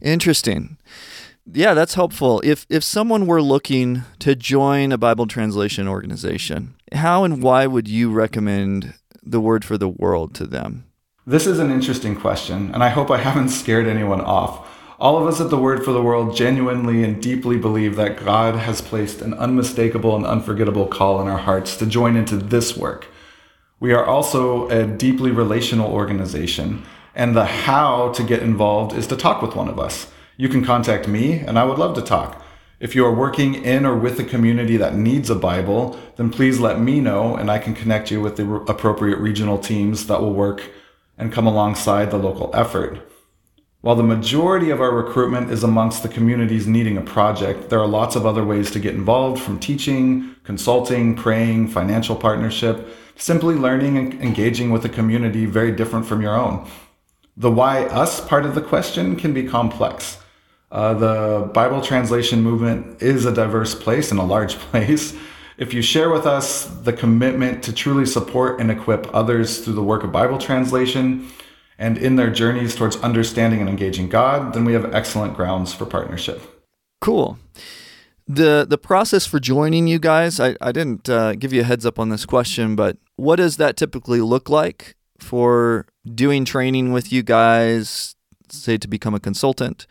Interesting. 0.00 0.78
Yeah, 1.52 1.74
that's 1.74 1.94
helpful. 1.94 2.40
If 2.44 2.66
if 2.68 2.84
someone 2.84 3.26
were 3.26 3.42
looking 3.42 4.02
to 4.20 4.34
join 4.34 4.92
a 4.92 4.98
Bible 4.98 5.26
translation 5.26 5.88
organization, 5.88 6.74
how 6.92 7.24
and 7.24 7.42
why 7.42 7.66
would 7.66 7.88
you 7.88 8.10
recommend 8.10 8.94
the 9.22 9.40
word 9.40 9.64
for 9.64 9.76
the 9.76 9.88
world 9.88 10.34
to 10.36 10.46
them? 10.46 10.84
This 11.26 11.46
is 11.46 11.58
an 11.58 11.70
interesting 11.70 12.16
question, 12.16 12.72
and 12.72 12.82
I 12.82 12.88
hope 12.88 13.10
I 13.10 13.18
haven't 13.18 13.50
scared 13.50 13.86
anyone 13.86 14.20
off. 14.20 14.66
All 14.98 15.16
of 15.16 15.26
us 15.26 15.40
at 15.40 15.48
the 15.48 15.56
Word 15.56 15.82
for 15.82 15.92
the 15.92 16.02
World 16.02 16.36
genuinely 16.36 17.02
and 17.02 17.22
deeply 17.22 17.56
believe 17.56 17.96
that 17.96 18.22
God 18.22 18.54
has 18.54 18.82
placed 18.82 19.22
an 19.22 19.32
unmistakable 19.32 20.14
and 20.14 20.26
unforgettable 20.26 20.86
call 20.86 21.22
in 21.22 21.28
our 21.28 21.38
hearts 21.38 21.76
to 21.76 21.86
join 21.86 22.16
into 22.16 22.36
this 22.36 22.76
work. 22.76 23.06
We 23.80 23.94
are 23.94 24.04
also 24.04 24.68
a 24.68 24.86
deeply 24.86 25.30
relational 25.30 25.90
organization 25.90 26.84
and 27.14 27.34
the 27.34 27.46
how 27.46 28.12
to 28.12 28.22
get 28.22 28.42
involved 28.42 28.94
is 28.94 29.06
to 29.06 29.16
talk 29.16 29.40
with 29.40 29.56
one 29.56 29.68
of 29.68 29.80
us. 29.80 30.12
You 30.36 30.50
can 30.50 30.62
contact 30.62 31.08
me, 31.08 31.38
and 31.38 31.58
I 31.58 31.64
would 31.64 31.78
love 31.78 31.94
to 31.94 32.02
talk. 32.02 32.44
If 32.78 32.94
you 32.94 33.06
are 33.06 33.14
working 33.14 33.54
in 33.54 33.86
or 33.86 33.96
with 33.96 34.20
a 34.20 34.24
community 34.24 34.76
that 34.76 34.96
needs 34.96 35.30
a 35.30 35.34
Bible, 35.34 35.98
then 36.16 36.28
please 36.28 36.60
let 36.60 36.78
me 36.78 37.00
know, 37.00 37.34
and 37.34 37.50
I 37.50 37.58
can 37.58 37.74
connect 37.74 38.10
you 38.10 38.20
with 38.20 38.36
the 38.36 38.46
appropriate 38.68 39.18
regional 39.18 39.56
teams 39.56 40.06
that 40.08 40.20
will 40.20 40.34
work 40.34 40.70
and 41.16 41.32
come 41.32 41.46
alongside 41.46 42.10
the 42.10 42.18
local 42.18 42.50
effort. 42.52 43.00
While 43.80 43.96
the 43.96 44.02
majority 44.02 44.68
of 44.68 44.82
our 44.82 44.94
recruitment 44.94 45.50
is 45.50 45.64
amongst 45.64 46.02
the 46.02 46.08
communities 46.10 46.66
needing 46.66 46.98
a 46.98 47.02
project, 47.02 47.70
there 47.70 47.80
are 47.80 47.86
lots 47.86 48.14
of 48.14 48.26
other 48.26 48.44
ways 48.44 48.70
to 48.72 48.78
get 48.78 48.94
involved 48.94 49.40
from 49.42 49.58
teaching, 49.58 50.36
consulting, 50.44 51.14
praying, 51.14 51.68
financial 51.68 52.14
partnership, 52.14 52.86
simply 53.20 53.54
learning 53.54 53.96
and 53.96 54.14
engaging 54.20 54.70
with 54.70 54.84
a 54.84 54.88
community 54.88 55.46
very 55.46 55.70
different 55.70 56.06
from 56.06 56.20
your 56.20 56.34
own 56.34 56.66
the 57.40 57.50
why 57.50 57.86
us 57.86 58.20
part 58.20 58.44
of 58.44 58.54
the 58.54 58.60
question 58.60 59.16
can 59.16 59.32
be 59.32 59.44
complex. 59.44 60.18
Uh, 60.70 60.92
the 60.92 61.50
Bible 61.54 61.80
translation 61.80 62.42
movement 62.42 63.02
is 63.02 63.24
a 63.24 63.32
diverse 63.32 63.74
place 63.74 64.10
and 64.10 64.20
a 64.20 64.22
large 64.22 64.56
place. 64.70 65.16
If 65.56 65.72
you 65.74 65.80
share 65.80 66.10
with 66.10 66.26
us 66.26 66.66
the 66.66 66.92
commitment 66.92 67.62
to 67.64 67.72
truly 67.72 68.04
support 68.04 68.60
and 68.60 68.70
equip 68.70 69.12
others 69.14 69.64
through 69.64 69.74
the 69.74 69.82
work 69.82 70.04
of 70.04 70.12
Bible 70.12 70.36
translation 70.36 71.28
and 71.78 71.96
in 71.96 72.16
their 72.16 72.30
journeys 72.30 72.74
towards 72.74 72.96
understanding 72.96 73.60
and 73.60 73.70
engaging 73.70 74.10
God, 74.10 74.52
then 74.52 74.66
we 74.66 74.74
have 74.74 74.94
excellent 74.94 75.34
grounds 75.34 75.72
for 75.72 75.86
partnership. 75.86 76.42
Cool. 77.00 77.38
The 78.28 78.66
the 78.68 78.78
process 78.78 79.26
for 79.26 79.40
joining 79.40 79.88
you 79.88 79.98
guys, 79.98 80.38
I, 80.38 80.56
I 80.60 80.72
didn't 80.72 81.08
uh, 81.08 81.34
give 81.34 81.52
you 81.52 81.62
a 81.62 81.64
heads 81.64 81.84
up 81.84 81.98
on 81.98 82.10
this 82.10 82.24
question, 82.26 82.76
but 82.76 82.96
what 83.20 83.36
does 83.36 83.58
that 83.58 83.76
typically 83.76 84.22
look 84.22 84.48
like 84.48 84.96
for 85.18 85.86
doing 86.14 86.46
training 86.46 86.90
with 86.90 87.12
you 87.12 87.22
guys, 87.22 88.16
say 88.48 88.78
to 88.78 88.88
become 88.88 89.14
a 89.14 89.20
consultant, 89.20 89.86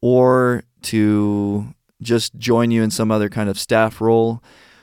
or 0.00 0.64
to 0.82 1.72
just 2.02 2.36
join 2.36 2.72
you 2.72 2.82
in 2.82 2.90
some 2.90 3.12
other 3.12 3.28
kind 3.28 3.48
of 3.48 3.58
staff 3.58 4.00
role? 4.00 4.42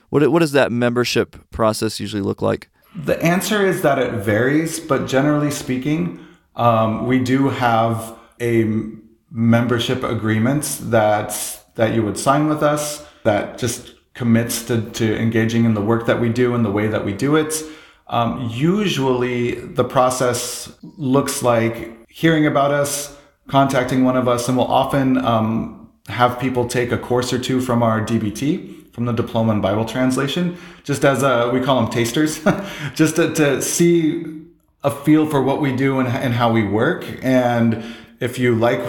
What, 0.10 0.32
what 0.32 0.40
does 0.40 0.54
that 0.54 0.72
membership 0.72 1.36
process 1.52 2.00
usually 2.00 2.22
look 2.22 2.42
like? 2.42 2.70
The 2.96 3.22
answer 3.22 3.66
is 3.66 3.82
that 3.82 4.00
it 4.00 4.14
varies, 4.14 4.80
but 4.80 5.06
generally 5.06 5.52
speaking, 5.52 6.26
um, 6.56 7.06
we 7.08 7.20
do 7.20 7.50
have 7.50 8.18
a 8.40 8.66
membership 9.32 10.04
agreement 10.04 10.78
that 10.84 11.62
that 11.76 11.94
you 11.94 12.04
would 12.04 12.18
sign 12.18 12.48
with 12.48 12.64
us 12.64 13.06
that 13.24 13.58
just 13.58 13.94
commits 14.20 14.64
to, 14.66 14.82
to 14.92 15.18
engaging 15.18 15.64
in 15.64 15.74
the 15.76 15.82
work 15.82 16.06
that 16.06 16.20
we 16.20 16.28
do 16.28 16.54
and 16.54 16.66
the 16.66 16.70
way 16.70 16.88
that 16.88 17.06
we 17.06 17.14
do 17.14 17.38
it. 17.38 17.64
Um, 18.08 18.50
usually, 18.52 19.56
the 19.56 19.86
process 19.86 20.76
looks 20.98 21.42
like 21.42 22.06
hearing 22.10 22.46
about 22.46 22.72
us, 22.72 23.18
contacting 23.48 24.04
one 24.04 24.18
of 24.18 24.28
us, 24.28 24.50
and 24.50 24.58
we'll 24.58 24.68
often 24.68 25.24
um, 25.24 25.90
have 26.10 26.38
people 26.38 26.68
take 26.68 26.92
a 26.92 26.98
course 26.98 27.32
or 27.32 27.40
two 27.40 27.62
from 27.62 27.82
our 27.82 28.02
DBT, 28.02 28.92
from 28.92 29.06
the 29.06 29.14
Diploma 29.14 29.54
in 29.54 29.62
Bible 29.62 29.86
Translation, 29.86 30.58
just 30.84 31.06
as 31.06 31.24
a, 31.24 31.50
we 31.54 31.62
call 31.62 31.82
them 31.82 31.90
tasters, 31.90 32.44
just 32.96 33.16
to, 33.16 33.34
to 33.36 33.62
see 33.62 34.26
a 34.84 34.92
feel 34.92 35.28
for 35.28 35.42
what 35.42 35.62
we 35.62 35.74
do 35.74 35.98
and, 36.00 36.10
and 36.10 36.34
how 36.34 36.52
we 36.52 36.66
work. 36.66 37.06
And 37.24 37.96
if 38.20 38.38
you 38.38 38.54
like 38.54 38.82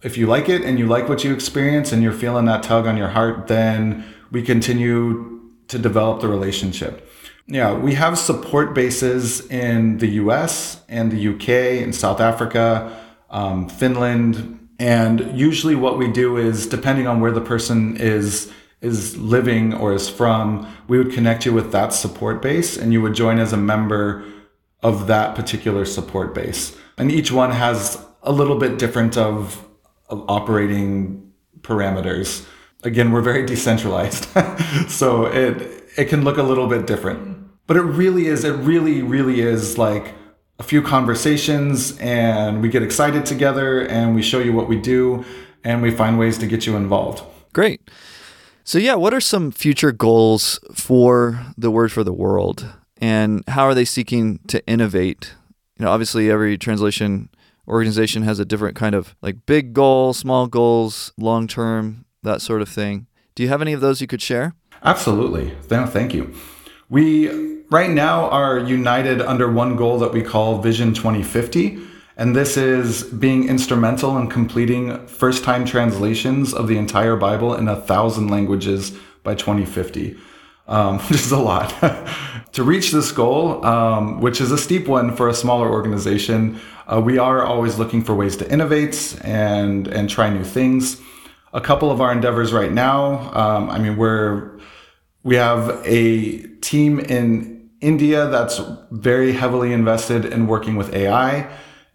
if 0.00 0.16
you 0.16 0.28
like 0.28 0.48
it 0.48 0.62
and 0.62 0.78
you 0.78 0.86
like 0.86 1.08
what 1.08 1.24
you 1.24 1.34
experience 1.34 1.90
and 1.92 2.04
you're 2.04 2.12
feeling 2.12 2.44
that 2.44 2.62
tug 2.62 2.86
on 2.86 2.96
your 2.96 3.08
heart, 3.08 3.48
then 3.48 4.04
we 4.30 4.42
continue 4.42 5.40
to 5.68 5.78
develop 5.78 6.20
the 6.20 6.28
relationship. 6.28 7.10
Yeah, 7.46 7.74
we 7.74 7.94
have 7.94 8.18
support 8.18 8.74
bases 8.74 9.46
in 9.48 9.98
the 9.98 10.08
US 10.22 10.82
and 10.88 11.10
the 11.10 11.28
UK 11.28 11.82
and 11.82 11.94
South 11.94 12.20
Africa, 12.20 12.94
um, 13.30 13.68
Finland. 13.68 14.68
And 14.78 15.38
usually 15.38 15.74
what 15.74 15.98
we 15.98 16.10
do 16.10 16.36
is 16.36 16.66
depending 16.66 17.06
on 17.06 17.20
where 17.20 17.32
the 17.32 17.40
person 17.40 17.96
is 17.96 18.52
is 18.80 19.16
living 19.16 19.74
or 19.74 19.92
is 19.92 20.08
from, 20.08 20.64
we 20.86 20.98
would 20.98 21.12
connect 21.12 21.44
you 21.44 21.52
with 21.52 21.72
that 21.72 21.92
support 21.92 22.40
base 22.40 22.76
and 22.76 22.92
you 22.92 23.02
would 23.02 23.14
join 23.14 23.40
as 23.40 23.52
a 23.52 23.56
member 23.56 24.24
of 24.82 25.08
that 25.08 25.34
particular 25.34 25.84
support 25.84 26.32
base. 26.32 26.76
And 26.96 27.10
each 27.10 27.32
one 27.32 27.50
has 27.50 28.00
a 28.22 28.30
little 28.32 28.56
bit 28.56 28.78
different 28.78 29.16
of, 29.16 29.66
of 30.08 30.24
operating 30.28 31.32
parameters. 31.62 32.46
Again, 32.84 33.10
we're 33.10 33.22
very 33.22 33.44
decentralized. 33.44 34.24
so 34.88 35.26
it 35.26 35.84
it 35.96 36.08
can 36.08 36.22
look 36.22 36.38
a 36.38 36.42
little 36.42 36.68
bit 36.68 36.86
different. 36.86 37.48
But 37.66 37.76
it 37.76 37.82
really 37.82 38.26
is 38.26 38.44
it 38.44 38.52
really 38.52 39.02
really 39.02 39.40
is 39.40 39.76
like 39.76 40.14
a 40.58 40.62
few 40.62 40.82
conversations 40.82 41.96
and 41.98 42.62
we 42.62 42.68
get 42.68 42.82
excited 42.82 43.26
together 43.26 43.80
and 43.80 44.14
we 44.14 44.22
show 44.22 44.38
you 44.38 44.52
what 44.52 44.68
we 44.68 44.80
do 44.80 45.24
and 45.64 45.82
we 45.82 45.90
find 45.90 46.18
ways 46.18 46.38
to 46.38 46.46
get 46.46 46.66
you 46.66 46.76
involved. 46.76 47.22
Great. 47.52 47.90
So 48.64 48.78
yeah 48.78 48.94
what 48.94 49.12
are 49.12 49.20
some 49.20 49.50
future 49.50 49.92
goals 49.92 50.60
for 50.72 51.46
the 51.56 51.70
word 51.70 51.92
for 51.92 52.04
the 52.04 52.12
world? 52.12 52.66
And 53.00 53.44
how 53.48 53.64
are 53.64 53.74
they 53.74 53.84
seeking 53.84 54.40
to 54.48 54.64
innovate? 54.66 55.34
You 55.78 55.84
know 55.84 55.90
obviously 55.90 56.30
every 56.30 56.56
translation 56.58 57.28
organization 57.66 58.22
has 58.22 58.38
a 58.38 58.44
different 58.44 58.76
kind 58.76 58.94
of 58.94 59.14
like 59.20 59.46
big 59.46 59.74
goal 59.74 60.14
small 60.14 60.46
goals 60.46 61.12
long 61.18 61.46
term 61.46 62.06
that 62.22 62.40
sort 62.40 62.62
of 62.62 62.68
thing 62.68 63.06
do 63.34 63.42
you 63.42 63.48
have 63.48 63.62
any 63.62 63.72
of 63.72 63.80
those 63.80 64.00
you 64.00 64.06
could 64.06 64.22
share 64.22 64.54
absolutely 64.82 65.54
No, 65.70 65.86
thank 65.86 66.14
you 66.14 66.34
We 66.88 67.58
right 67.70 67.90
now 67.90 68.30
are 68.30 68.58
united 68.58 69.20
under 69.20 69.50
one 69.50 69.76
goal 69.76 69.98
that 69.98 70.12
we 70.12 70.22
call 70.22 70.60
Vision 70.60 70.94
2050. 70.94 71.78
And 72.16 72.34
this 72.34 72.56
is 72.56 73.04
being 73.04 73.48
instrumental 73.48 74.16
in 74.18 74.28
completing 74.28 75.06
first 75.06 75.44
time 75.44 75.64
translations 75.64 76.52
of 76.52 76.66
the 76.66 76.76
entire 76.76 77.14
Bible 77.16 77.54
in 77.54 77.68
a 77.68 77.80
thousand 77.80 78.28
languages 78.28 78.92
by 79.22 79.34
2050, 79.34 80.16
um, 80.66 80.98
which 81.10 81.20
is 81.20 81.30
a 81.30 81.38
lot. 81.38 81.74
to 82.52 82.62
reach 82.64 82.90
this 82.90 83.12
goal, 83.12 83.64
um, 83.64 84.20
which 84.20 84.40
is 84.40 84.50
a 84.50 84.58
steep 84.58 84.88
one 84.88 85.14
for 85.14 85.28
a 85.28 85.34
smaller 85.34 85.70
organization, 85.70 86.58
uh, 86.92 87.00
we 87.00 87.18
are 87.18 87.44
always 87.44 87.78
looking 87.78 88.02
for 88.02 88.14
ways 88.14 88.36
to 88.38 88.50
innovate 88.50 89.16
and, 89.22 89.86
and 89.88 90.10
try 90.10 90.28
new 90.30 90.42
things. 90.42 91.00
A 91.52 91.60
couple 91.60 91.90
of 91.90 92.00
our 92.00 92.12
endeavors 92.12 92.52
right 92.52 92.70
now, 92.70 93.32
um, 93.34 93.70
I 93.70 93.78
mean, 93.78 93.96
we're, 93.96 94.58
we 95.22 95.36
have 95.36 95.80
a 95.84 96.46
team 96.58 97.00
in 97.00 97.70
India 97.80 98.28
that's 98.28 98.60
very 98.90 99.32
heavily 99.32 99.72
invested 99.72 100.26
in 100.26 100.46
working 100.46 100.76
with 100.76 100.94
AI 100.94 101.48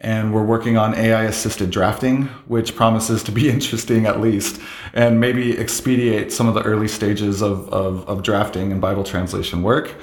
and 0.03 0.33
we're 0.33 0.43
working 0.43 0.75
on 0.75 0.93
AI 0.95 1.23
assisted 1.23 1.69
drafting, 1.69 2.23
which 2.47 2.75
promises 2.75 3.23
to 3.23 3.31
be 3.31 3.49
interesting 3.55 4.05
at 4.05 4.19
least, 4.19 4.59
and 4.93 5.19
maybe 5.19 5.57
expedite 5.57 6.31
some 6.31 6.47
of 6.47 6.55
the 6.55 6.61
early 6.63 6.87
stages 6.87 7.41
of, 7.41 7.69
of, 7.69 8.07
of, 8.09 8.21
drafting 8.21 8.71
and 8.71 8.81
Bible 8.81 9.03
translation 9.03 9.63
work. 9.63 9.95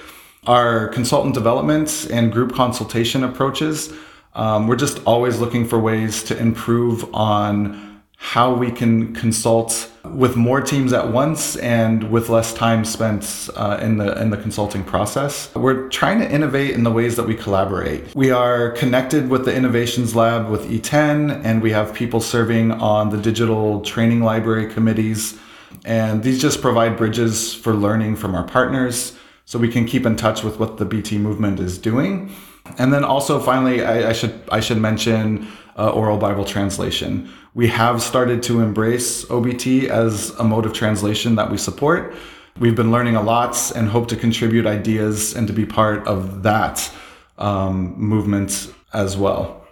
Our 0.47 0.89
consultant 0.89 1.35
development 1.35 2.09
and 2.11 2.33
group 2.33 2.55
consultation 2.55 3.23
approaches, 3.25 3.93
um, 4.35 4.69
we're 4.69 4.77
just 4.77 5.05
always 5.05 5.39
looking 5.39 5.67
for 5.67 5.79
ways 5.79 6.23
to 6.25 6.39
improve 6.39 7.15
on 7.15 7.89
how 8.21 8.53
we 8.55 8.71
can 8.71 9.15
consult 9.15 9.91
with 10.05 10.37
more 10.37 10.61
teams 10.61 10.93
at 10.93 11.11
once 11.11 11.57
and 11.57 12.11
with 12.11 12.29
less 12.29 12.53
time 12.53 12.85
spent 12.85 13.49
uh, 13.57 13.79
in 13.81 13.97
the 13.97 14.21
in 14.21 14.29
the 14.29 14.37
consulting 14.37 14.85
process. 14.85 15.53
We're 15.55 15.89
trying 15.89 16.19
to 16.21 16.31
innovate 16.31 16.73
in 16.73 16.85
the 16.85 16.91
ways 16.91 17.17
that 17.17 17.27
we 17.27 17.35
collaborate. 17.35 18.15
We 18.15 18.31
are 18.31 18.73
connected 18.73 19.31
with 19.31 19.47
the 19.47 19.57
innovations 19.57 20.15
lab 20.15 20.51
with 20.51 20.71
ETEN 20.71 21.43
and 21.45 21.63
we 21.63 21.73
have 21.73 21.95
people 21.95 22.21
serving 22.21 22.73
on 22.73 23.09
the 23.09 23.17
digital 23.17 23.81
training 23.81 24.21
library 24.21 24.71
committees 24.71 25.39
and 25.87 26.23
these 26.23 26.43
just 26.43 26.61
provide 26.61 26.99
bridges 26.99 27.55
for 27.55 27.73
learning 27.73 28.17
from 28.17 28.35
our 28.35 28.45
partners 28.45 29.17
so 29.47 29.59
we 29.59 29.69
can 29.69 29.87
keep 29.87 30.05
in 30.05 30.15
touch 30.15 30.45
with 30.45 30.61
what 30.61 30.77
the 30.77 30.85
BT 30.85 31.17
movement 31.17 31.59
is 31.59 31.79
doing. 31.79 32.31
And 32.79 32.93
then 32.93 33.05
also 33.05 33.41
finally 33.41 33.85
I, 33.85 34.11
I 34.11 34.13
should 34.13 34.41
I 34.51 34.61
should 34.61 34.79
mention 34.79 35.49
uh, 35.77 35.91
oral 35.91 36.19
Bible 36.19 36.45
translation. 36.45 37.31
We 37.55 37.69
have 37.69 38.03
started 38.03 38.43
to 38.45 38.61
embrace 38.61 39.25
OBT 39.25 39.89
as 39.89 40.31
a 40.39 40.45
mode 40.45 40.67
of 40.67 40.73
translation 40.73 41.35
that 41.37 41.51
we 41.51 41.57
support. 41.57 42.15
We've 42.59 42.77
been 42.77 42.93
learning 42.93 43.17
a 43.17 43.23
lot 43.23 43.73
and 43.75 43.89
hope 43.89 44.09
to 44.09 44.17
contribute 44.17 44.67
ideas 44.67 45.35
and 45.35 45.47
to 45.49 45.53
be 45.53 45.65
part 45.65 46.07
of 46.07 46.43
that 46.43 46.93
um, 47.39 47.95
movement 47.99 48.73
as 48.93 49.17
well. 49.17 49.67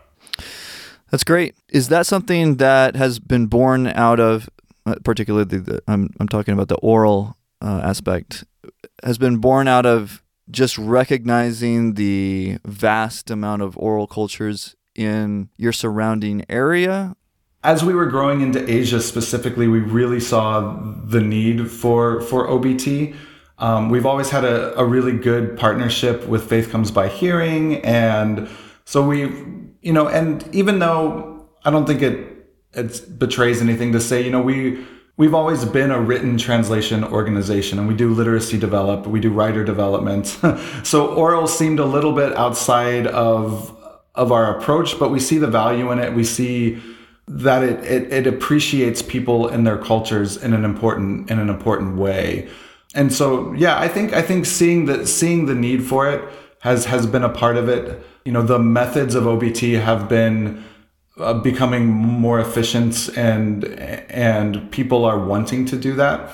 That's 1.11 1.25
great. 1.25 1.55
Is 1.69 1.89
that 1.89 2.07
something 2.07 2.57
that 2.57 2.97
has 2.97 3.19
been 3.19 3.47
born 3.47 3.87
out 3.89 4.21
of, 4.21 4.49
uh, 4.87 4.97
particularly 5.05 5.59
the, 5.59 5.83
I'm, 5.87 6.11
I'm 6.21 6.29
talking 6.29 6.55
about 6.55 6.69
the 6.69 6.77
oral 6.77 7.37
uh, 7.63 7.81
aspect, 7.83 8.45
has 9.03 9.19
been 9.19 9.39
born 9.39 9.69
out 9.69 9.87
of 9.87 10.23
just 10.51 10.79
recognizing 10.79 11.95
the 11.95 12.59
vast 12.65 13.31
amount 13.31 13.63
of 13.63 13.77
oral 13.77 14.07
cultures 14.07 14.77
in 14.95 15.49
your 15.57 15.73
surrounding 15.73 16.45
area? 16.49 17.15
As 17.65 17.85
we 17.85 17.95
were 17.95 18.07
growing 18.07 18.41
into 18.41 18.71
Asia 18.71 19.01
specifically, 19.01 19.69
we 19.69 19.81
really 19.81 20.21
saw 20.21 20.77
the 21.05 21.21
need 21.21 21.71
for 21.71 22.21
for 22.23 22.47
OBT. 22.47 23.15
Um, 23.59 23.91
we've 23.91 24.07
always 24.07 24.31
had 24.31 24.45
a, 24.45 24.79
a 24.79 24.85
really 24.85 25.19
good 25.19 25.59
partnership 25.59 26.27
with 26.29 26.49
Faith 26.49 26.71
Comes 26.71 26.93
by 26.93 27.09
Hearing, 27.09 27.85
and 27.85 28.49
so 28.85 29.05
we, 29.05 29.23
you 29.83 29.93
know, 29.93 30.07
and 30.07 30.49
even 30.55 30.79
though 30.79 31.49
I 31.65 31.71
don't 31.71 31.85
think 31.85 32.01
it 32.01 32.29
it 32.75 33.19
betrays 33.19 33.61
anything 33.61 33.93
to 33.93 34.01
say, 34.01 34.25
you 34.25 34.31
know, 34.31 34.41
we 34.41 34.87
we've 35.19 35.35
always 35.35 35.67
been 35.67 35.91
a 35.91 36.01
written 36.01 36.39
translation 36.39 37.05
organization 37.05 37.79
and 37.79 37.87
we 37.87 37.95
do 37.95 38.15
literacy 38.15 38.57
develop 38.57 39.07
we 39.07 39.21
do 39.21 39.31
writer 39.31 39.63
development 39.63 40.27
so 40.83 41.15
oral 41.15 41.47
seemed 41.47 41.79
a 41.79 41.85
little 41.85 42.13
bit 42.13 42.35
outside 42.37 43.07
of 43.07 43.75
of 44.19 44.33
our 44.33 44.59
approach, 44.59 44.99
but 44.99 45.11
we 45.11 45.21
see 45.21 45.39
the 45.39 45.47
value 45.47 45.91
in 45.93 46.01
it. 46.01 46.13
We 46.13 46.25
see 46.25 46.83
that 47.29 47.63
it, 47.63 47.85
it, 47.85 48.13
it 48.13 48.27
appreciates 48.27 49.01
people 49.01 49.49
in 49.49 49.65
their 49.65 49.79
cultures 49.79 50.37
in 50.37 50.53
an 50.53 50.65
important 50.65 51.31
in 51.31 51.39
an 51.39 51.49
important 51.49 51.97
way. 51.97 52.49
And 52.95 53.13
so 53.13 53.53
yeah, 53.53 53.79
I 53.79 53.87
think 53.87 54.13
I 54.13 54.21
think 54.21 54.45
seeing 54.45 54.87
the 54.87 55.07
seeing 55.07 55.47
the 55.47 55.55
need 55.55 55.85
for 55.85 56.11
it 56.11 56.29
has 56.61 56.87
has 56.87 57.07
been 57.07 57.23
a 57.23 57.29
part 57.29 57.57
of 57.57 57.69
it. 57.69 58.03
You 58.25 58.33
know, 58.33 58.43
the 58.43 58.59
methods 58.59 59.15
of 59.15 59.25
OBT 59.25 59.81
have 59.81 60.09
been 60.09 60.65
uh, 61.19 61.35
becoming 61.35 61.87
more 61.87 62.41
efficient 62.41 63.09
and 63.17 63.65
and 64.11 64.71
people 64.71 65.05
are 65.05 65.19
wanting 65.19 65.65
to 65.67 65.77
do 65.77 65.95
that. 65.95 66.31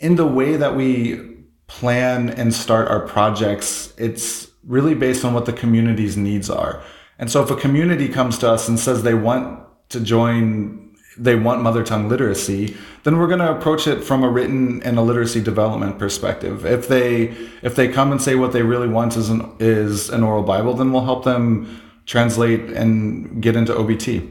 In 0.00 0.16
the 0.16 0.26
way 0.26 0.56
that 0.56 0.76
we 0.76 1.20
plan 1.66 2.30
and 2.30 2.54
start 2.54 2.88
our 2.88 3.00
projects, 3.00 3.92
it's 3.98 4.48
really 4.64 4.94
based 4.94 5.24
on 5.24 5.34
what 5.34 5.46
the 5.46 5.52
community's 5.52 6.16
needs 6.16 6.48
are. 6.48 6.82
And 7.18 7.30
so 7.30 7.42
if 7.42 7.50
a 7.50 7.56
community 7.56 8.08
comes 8.08 8.38
to 8.38 8.50
us 8.50 8.68
and 8.68 8.78
says 8.78 9.02
they 9.02 9.14
want 9.14 9.66
to 9.90 10.00
join 10.00 10.88
they 11.18 11.34
want 11.34 11.62
mother 11.62 11.82
tongue 11.82 12.08
literacy, 12.08 12.76
then 13.02 13.18
we're 13.18 13.26
going 13.26 13.40
to 13.40 13.50
approach 13.50 13.86
it 13.86 14.04
from 14.04 14.22
a 14.22 14.28
written 14.28 14.80
and 14.84 14.98
a 14.98 15.02
literacy 15.02 15.40
development 15.40 15.98
perspective. 15.98 16.64
If 16.64 16.88
they 16.88 17.36
if 17.62 17.74
they 17.74 17.88
come 17.88 18.12
and 18.12 18.22
say 18.22 18.36
what 18.36 18.52
they 18.52 18.62
really 18.62 18.88
want 18.88 19.16
is 19.16 19.28
an 19.28 19.52
is 19.58 20.08
an 20.10 20.22
oral 20.22 20.42
Bible, 20.42 20.74
then 20.74 20.92
we'll 20.92 21.04
help 21.04 21.24
them 21.24 21.82
translate 22.08 22.60
and 22.70 23.40
get 23.40 23.54
into 23.54 23.72
OBT. 23.72 24.28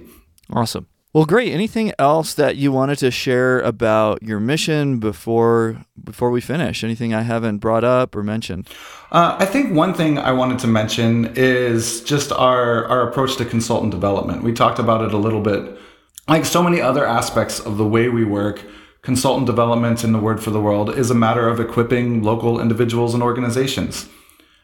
Awesome. 0.51 0.87
Well, 1.13 1.25
great. 1.25 1.53
Anything 1.53 1.93
else 1.97 2.33
that 2.33 2.57
you 2.57 2.71
wanted 2.71 2.97
to 2.99 3.11
share 3.11 3.59
about 3.61 4.21
your 4.21 4.39
mission 4.39 4.99
before 4.99 5.85
before 6.03 6.29
we 6.31 6.41
finish? 6.41 6.83
Anything 6.83 7.13
I 7.13 7.21
haven't 7.21 7.57
brought 7.59 7.83
up 7.83 8.15
or 8.15 8.23
mentioned? 8.23 8.69
Uh, 9.11 9.37
I 9.39 9.45
think 9.45 9.73
one 9.73 9.93
thing 9.93 10.19
I 10.19 10.31
wanted 10.33 10.59
to 10.59 10.67
mention 10.67 11.33
is 11.35 12.01
just 12.01 12.31
our 12.31 12.85
our 12.85 13.09
approach 13.09 13.37
to 13.37 13.45
consultant 13.45 13.91
development. 13.91 14.43
We 14.43 14.53
talked 14.53 14.79
about 14.79 15.01
it 15.03 15.13
a 15.13 15.17
little 15.17 15.41
bit. 15.41 15.79
Like 16.27 16.45
so 16.45 16.61
many 16.61 16.81
other 16.81 17.05
aspects 17.05 17.59
of 17.59 17.77
the 17.77 17.87
way 17.87 18.09
we 18.09 18.25
work, 18.25 18.61
consultant 19.01 19.47
development 19.47 20.03
in 20.03 20.11
the 20.11 20.19
Word 20.19 20.43
for 20.43 20.51
the 20.51 20.61
World 20.61 20.89
is 20.89 21.09
a 21.09 21.15
matter 21.15 21.47
of 21.47 21.59
equipping 21.59 22.21
local 22.21 22.59
individuals 22.59 23.13
and 23.13 23.23
organizations. 23.23 24.09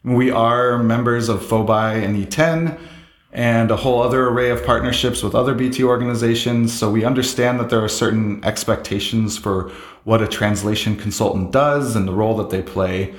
We 0.04 0.30
are 0.30 0.78
members 0.78 1.30
of 1.30 1.40
FOBAI 1.40 2.04
and 2.04 2.18
ETEN 2.18 2.78
and 3.34 3.72
a 3.72 3.76
whole 3.76 4.02
other 4.02 4.28
array 4.28 4.52
of 4.52 4.64
partnerships 4.64 5.24
with 5.24 5.34
other 5.34 5.56
BT 5.56 5.84
organizations. 5.84 6.72
So 6.72 6.90
we 6.90 7.04
understand 7.04 7.60
that 7.60 7.70
there 7.70 7.84
are 7.84 7.90
certain 7.90 8.44
expectations 8.46 9.40
for 9.40 9.72
what 10.04 10.22
a 10.22 10.28
translation 10.28 10.96
consultant 10.96 11.52
does 11.52 11.96
and 11.96 12.08
the 12.08 12.14
role 12.14 12.38
that 12.38 12.52
they 12.52 12.62
play. 12.62 13.16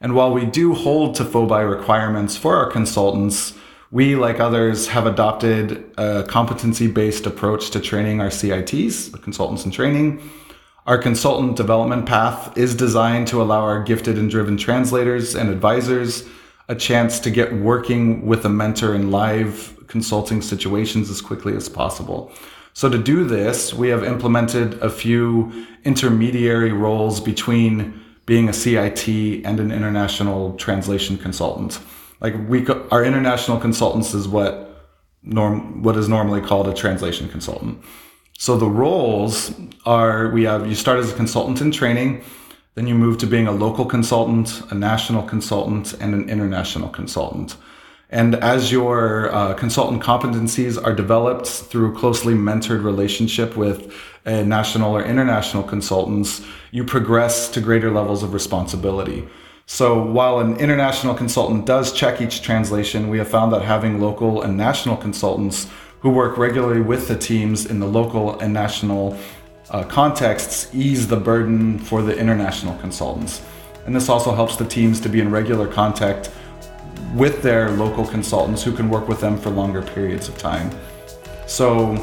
And 0.00 0.14
while 0.14 0.32
we 0.32 0.46
do 0.46 0.72
hold 0.72 1.16
to 1.16 1.24
FOBAI 1.24 1.68
requirements 1.68 2.34
for 2.34 2.56
our 2.56 2.70
consultants, 2.70 3.52
we, 3.90 4.16
like 4.16 4.40
others, 4.40 4.88
have 4.88 5.06
adopted 5.06 5.84
a 5.98 6.22
competency 6.22 6.86
based 6.86 7.26
approach 7.26 7.70
to 7.70 7.80
training 7.80 8.20
our 8.20 8.30
CITs, 8.30 9.10
the 9.12 9.18
consultants 9.18 9.66
in 9.66 9.70
training. 9.70 10.22
Our 10.86 10.96
consultant 10.96 11.56
development 11.56 12.06
path 12.06 12.56
is 12.56 12.74
designed 12.74 13.26
to 13.28 13.42
allow 13.42 13.60
our 13.60 13.82
gifted 13.82 14.16
and 14.16 14.30
driven 14.30 14.56
translators 14.56 15.34
and 15.34 15.50
advisors 15.50 16.26
a 16.68 16.74
chance 16.74 17.18
to 17.20 17.30
get 17.30 17.52
working 17.52 18.26
with 18.26 18.44
a 18.44 18.48
mentor 18.48 18.94
in 18.94 19.10
live 19.10 19.74
consulting 19.86 20.42
situations 20.42 21.10
as 21.10 21.20
quickly 21.20 21.56
as 21.56 21.68
possible. 21.68 22.30
So 22.74 22.88
to 22.88 22.98
do 22.98 23.24
this, 23.24 23.74
we 23.74 23.88
have 23.88 24.04
implemented 24.04 24.74
a 24.74 24.90
few 24.90 25.66
intermediary 25.84 26.72
roles 26.72 27.20
between 27.20 28.00
being 28.26 28.48
a 28.48 28.52
CIT 28.52 29.08
and 29.44 29.58
an 29.58 29.72
international 29.72 30.54
translation 30.56 31.16
consultant. 31.16 31.80
Like 32.20 32.34
we, 32.48 32.66
our 32.90 33.02
international 33.02 33.58
consultants 33.58 34.12
is 34.12 34.28
what 34.28 34.86
norm, 35.22 35.82
what 35.82 35.96
is 35.96 36.08
normally 36.08 36.42
called 36.42 36.68
a 36.68 36.74
translation 36.74 37.28
consultant. 37.28 37.82
So 38.38 38.56
the 38.56 38.68
roles 38.68 39.52
are, 39.84 40.28
we 40.28 40.44
have, 40.44 40.68
you 40.68 40.74
start 40.74 41.00
as 41.00 41.10
a 41.10 41.16
consultant 41.16 41.60
in 41.60 41.72
training, 41.72 42.22
then 42.78 42.86
you 42.86 42.94
move 42.94 43.18
to 43.18 43.26
being 43.26 43.48
a 43.48 43.52
local 43.52 43.84
consultant, 43.84 44.62
a 44.70 44.74
national 44.74 45.24
consultant, 45.24 45.94
and 45.94 46.14
an 46.14 46.30
international 46.30 46.88
consultant. 46.88 47.56
And 48.08 48.36
as 48.36 48.70
your 48.70 49.34
uh, 49.34 49.54
consultant 49.54 50.00
competencies 50.00 50.80
are 50.82 50.94
developed 50.94 51.48
through 51.48 51.92
a 51.92 51.98
closely 51.98 52.34
mentored 52.34 52.84
relationship 52.84 53.56
with 53.56 53.92
national 54.24 54.96
or 54.96 55.02
international 55.02 55.64
consultants, 55.64 56.46
you 56.70 56.84
progress 56.84 57.48
to 57.48 57.60
greater 57.60 57.90
levels 57.90 58.22
of 58.22 58.32
responsibility. 58.32 59.26
So 59.66 60.00
while 60.00 60.38
an 60.38 60.56
international 60.58 61.16
consultant 61.16 61.66
does 61.66 61.92
check 61.92 62.20
each 62.20 62.42
translation, 62.42 63.08
we 63.08 63.18
have 63.18 63.28
found 63.28 63.52
that 63.54 63.62
having 63.62 64.00
local 64.00 64.40
and 64.42 64.56
national 64.56 64.96
consultants 64.98 65.66
who 66.00 66.10
work 66.10 66.38
regularly 66.38 66.80
with 66.80 67.08
the 67.08 67.18
teams 67.18 67.66
in 67.66 67.80
the 67.80 67.88
local 67.88 68.38
and 68.38 68.54
national 68.54 69.18
uh, 69.70 69.84
contexts 69.84 70.74
ease 70.74 71.06
the 71.06 71.16
burden 71.16 71.78
for 71.78 72.02
the 72.02 72.16
international 72.16 72.76
consultants. 72.78 73.42
And 73.86 73.94
this 73.94 74.08
also 74.08 74.34
helps 74.34 74.56
the 74.56 74.66
teams 74.66 75.00
to 75.00 75.08
be 75.08 75.20
in 75.20 75.30
regular 75.30 75.66
contact 75.66 76.30
with 77.14 77.42
their 77.42 77.70
local 77.70 78.06
consultants 78.06 78.62
who 78.62 78.72
can 78.72 78.90
work 78.90 79.08
with 79.08 79.20
them 79.20 79.38
for 79.38 79.50
longer 79.50 79.82
periods 79.82 80.28
of 80.28 80.36
time. 80.36 80.70
So 81.46 81.94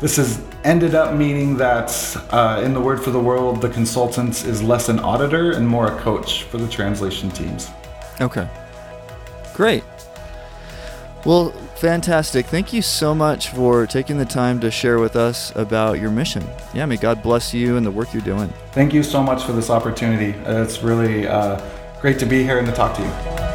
this 0.00 0.16
has 0.16 0.42
ended 0.64 0.94
up 0.94 1.14
meaning 1.14 1.56
that 1.56 2.16
uh, 2.30 2.62
in 2.64 2.74
the 2.74 2.80
Word 2.80 3.02
for 3.02 3.10
the 3.10 3.20
World, 3.20 3.60
the 3.60 3.68
consultant 3.68 4.44
is 4.44 4.62
less 4.62 4.88
an 4.88 4.98
auditor 4.98 5.52
and 5.52 5.66
more 5.66 5.86
a 5.86 6.00
coach 6.00 6.44
for 6.44 6.58
the 6.58 6.68
translation 6.68 7.30
teams. 7.30 7.68
Okay. 8.20 8.48
Great. 9.54 9.84
Well, 11.24 11.54
fantastic. 11.78 12.46
Thank 12.46 12.72
you 12.72 12.82
so 12.82 13.14
much 13.14 13.50
for 13.50 13.86
taking 13.86 14.18
the 14.18 14.24
time 14.24 14.60
to 14.60 14.70
share 14.70 14.98
with 14.98 15.16
us 15.16 15.54
about 15.56 16.00
your 16.00 16.10
mission. 16.10 16.44
Yeah, 16.74 16.86
may 16.86 16.96
God 16.96 17.22
bless 17.22 17.54
you 17.54 17.76
and 17.76 17.86
the 17.86 17.90
work 17.90 18.12
you're 18.12 18.22
doing. 18.22 18.52
Thank 18.72 18.92
you 18.92 19.02
so 19.02 19.22
much 19.22 19.44
for 19.44 19.52
this 19.52 19.70
opportunity. 19.70 20.38
Uh, 20.40 20.62
it's 20.62 20.82
really 20.82 21.26
uh, 21.26 21.60
great 22.00 22.18
to 22.18 22.26
be 22.26 22.42
here 22.42 22.58
and 22.58 22.66
to 22.66 22.72
talk 22.72 22.96
to 22.96 23.02
you. 23.02 23.45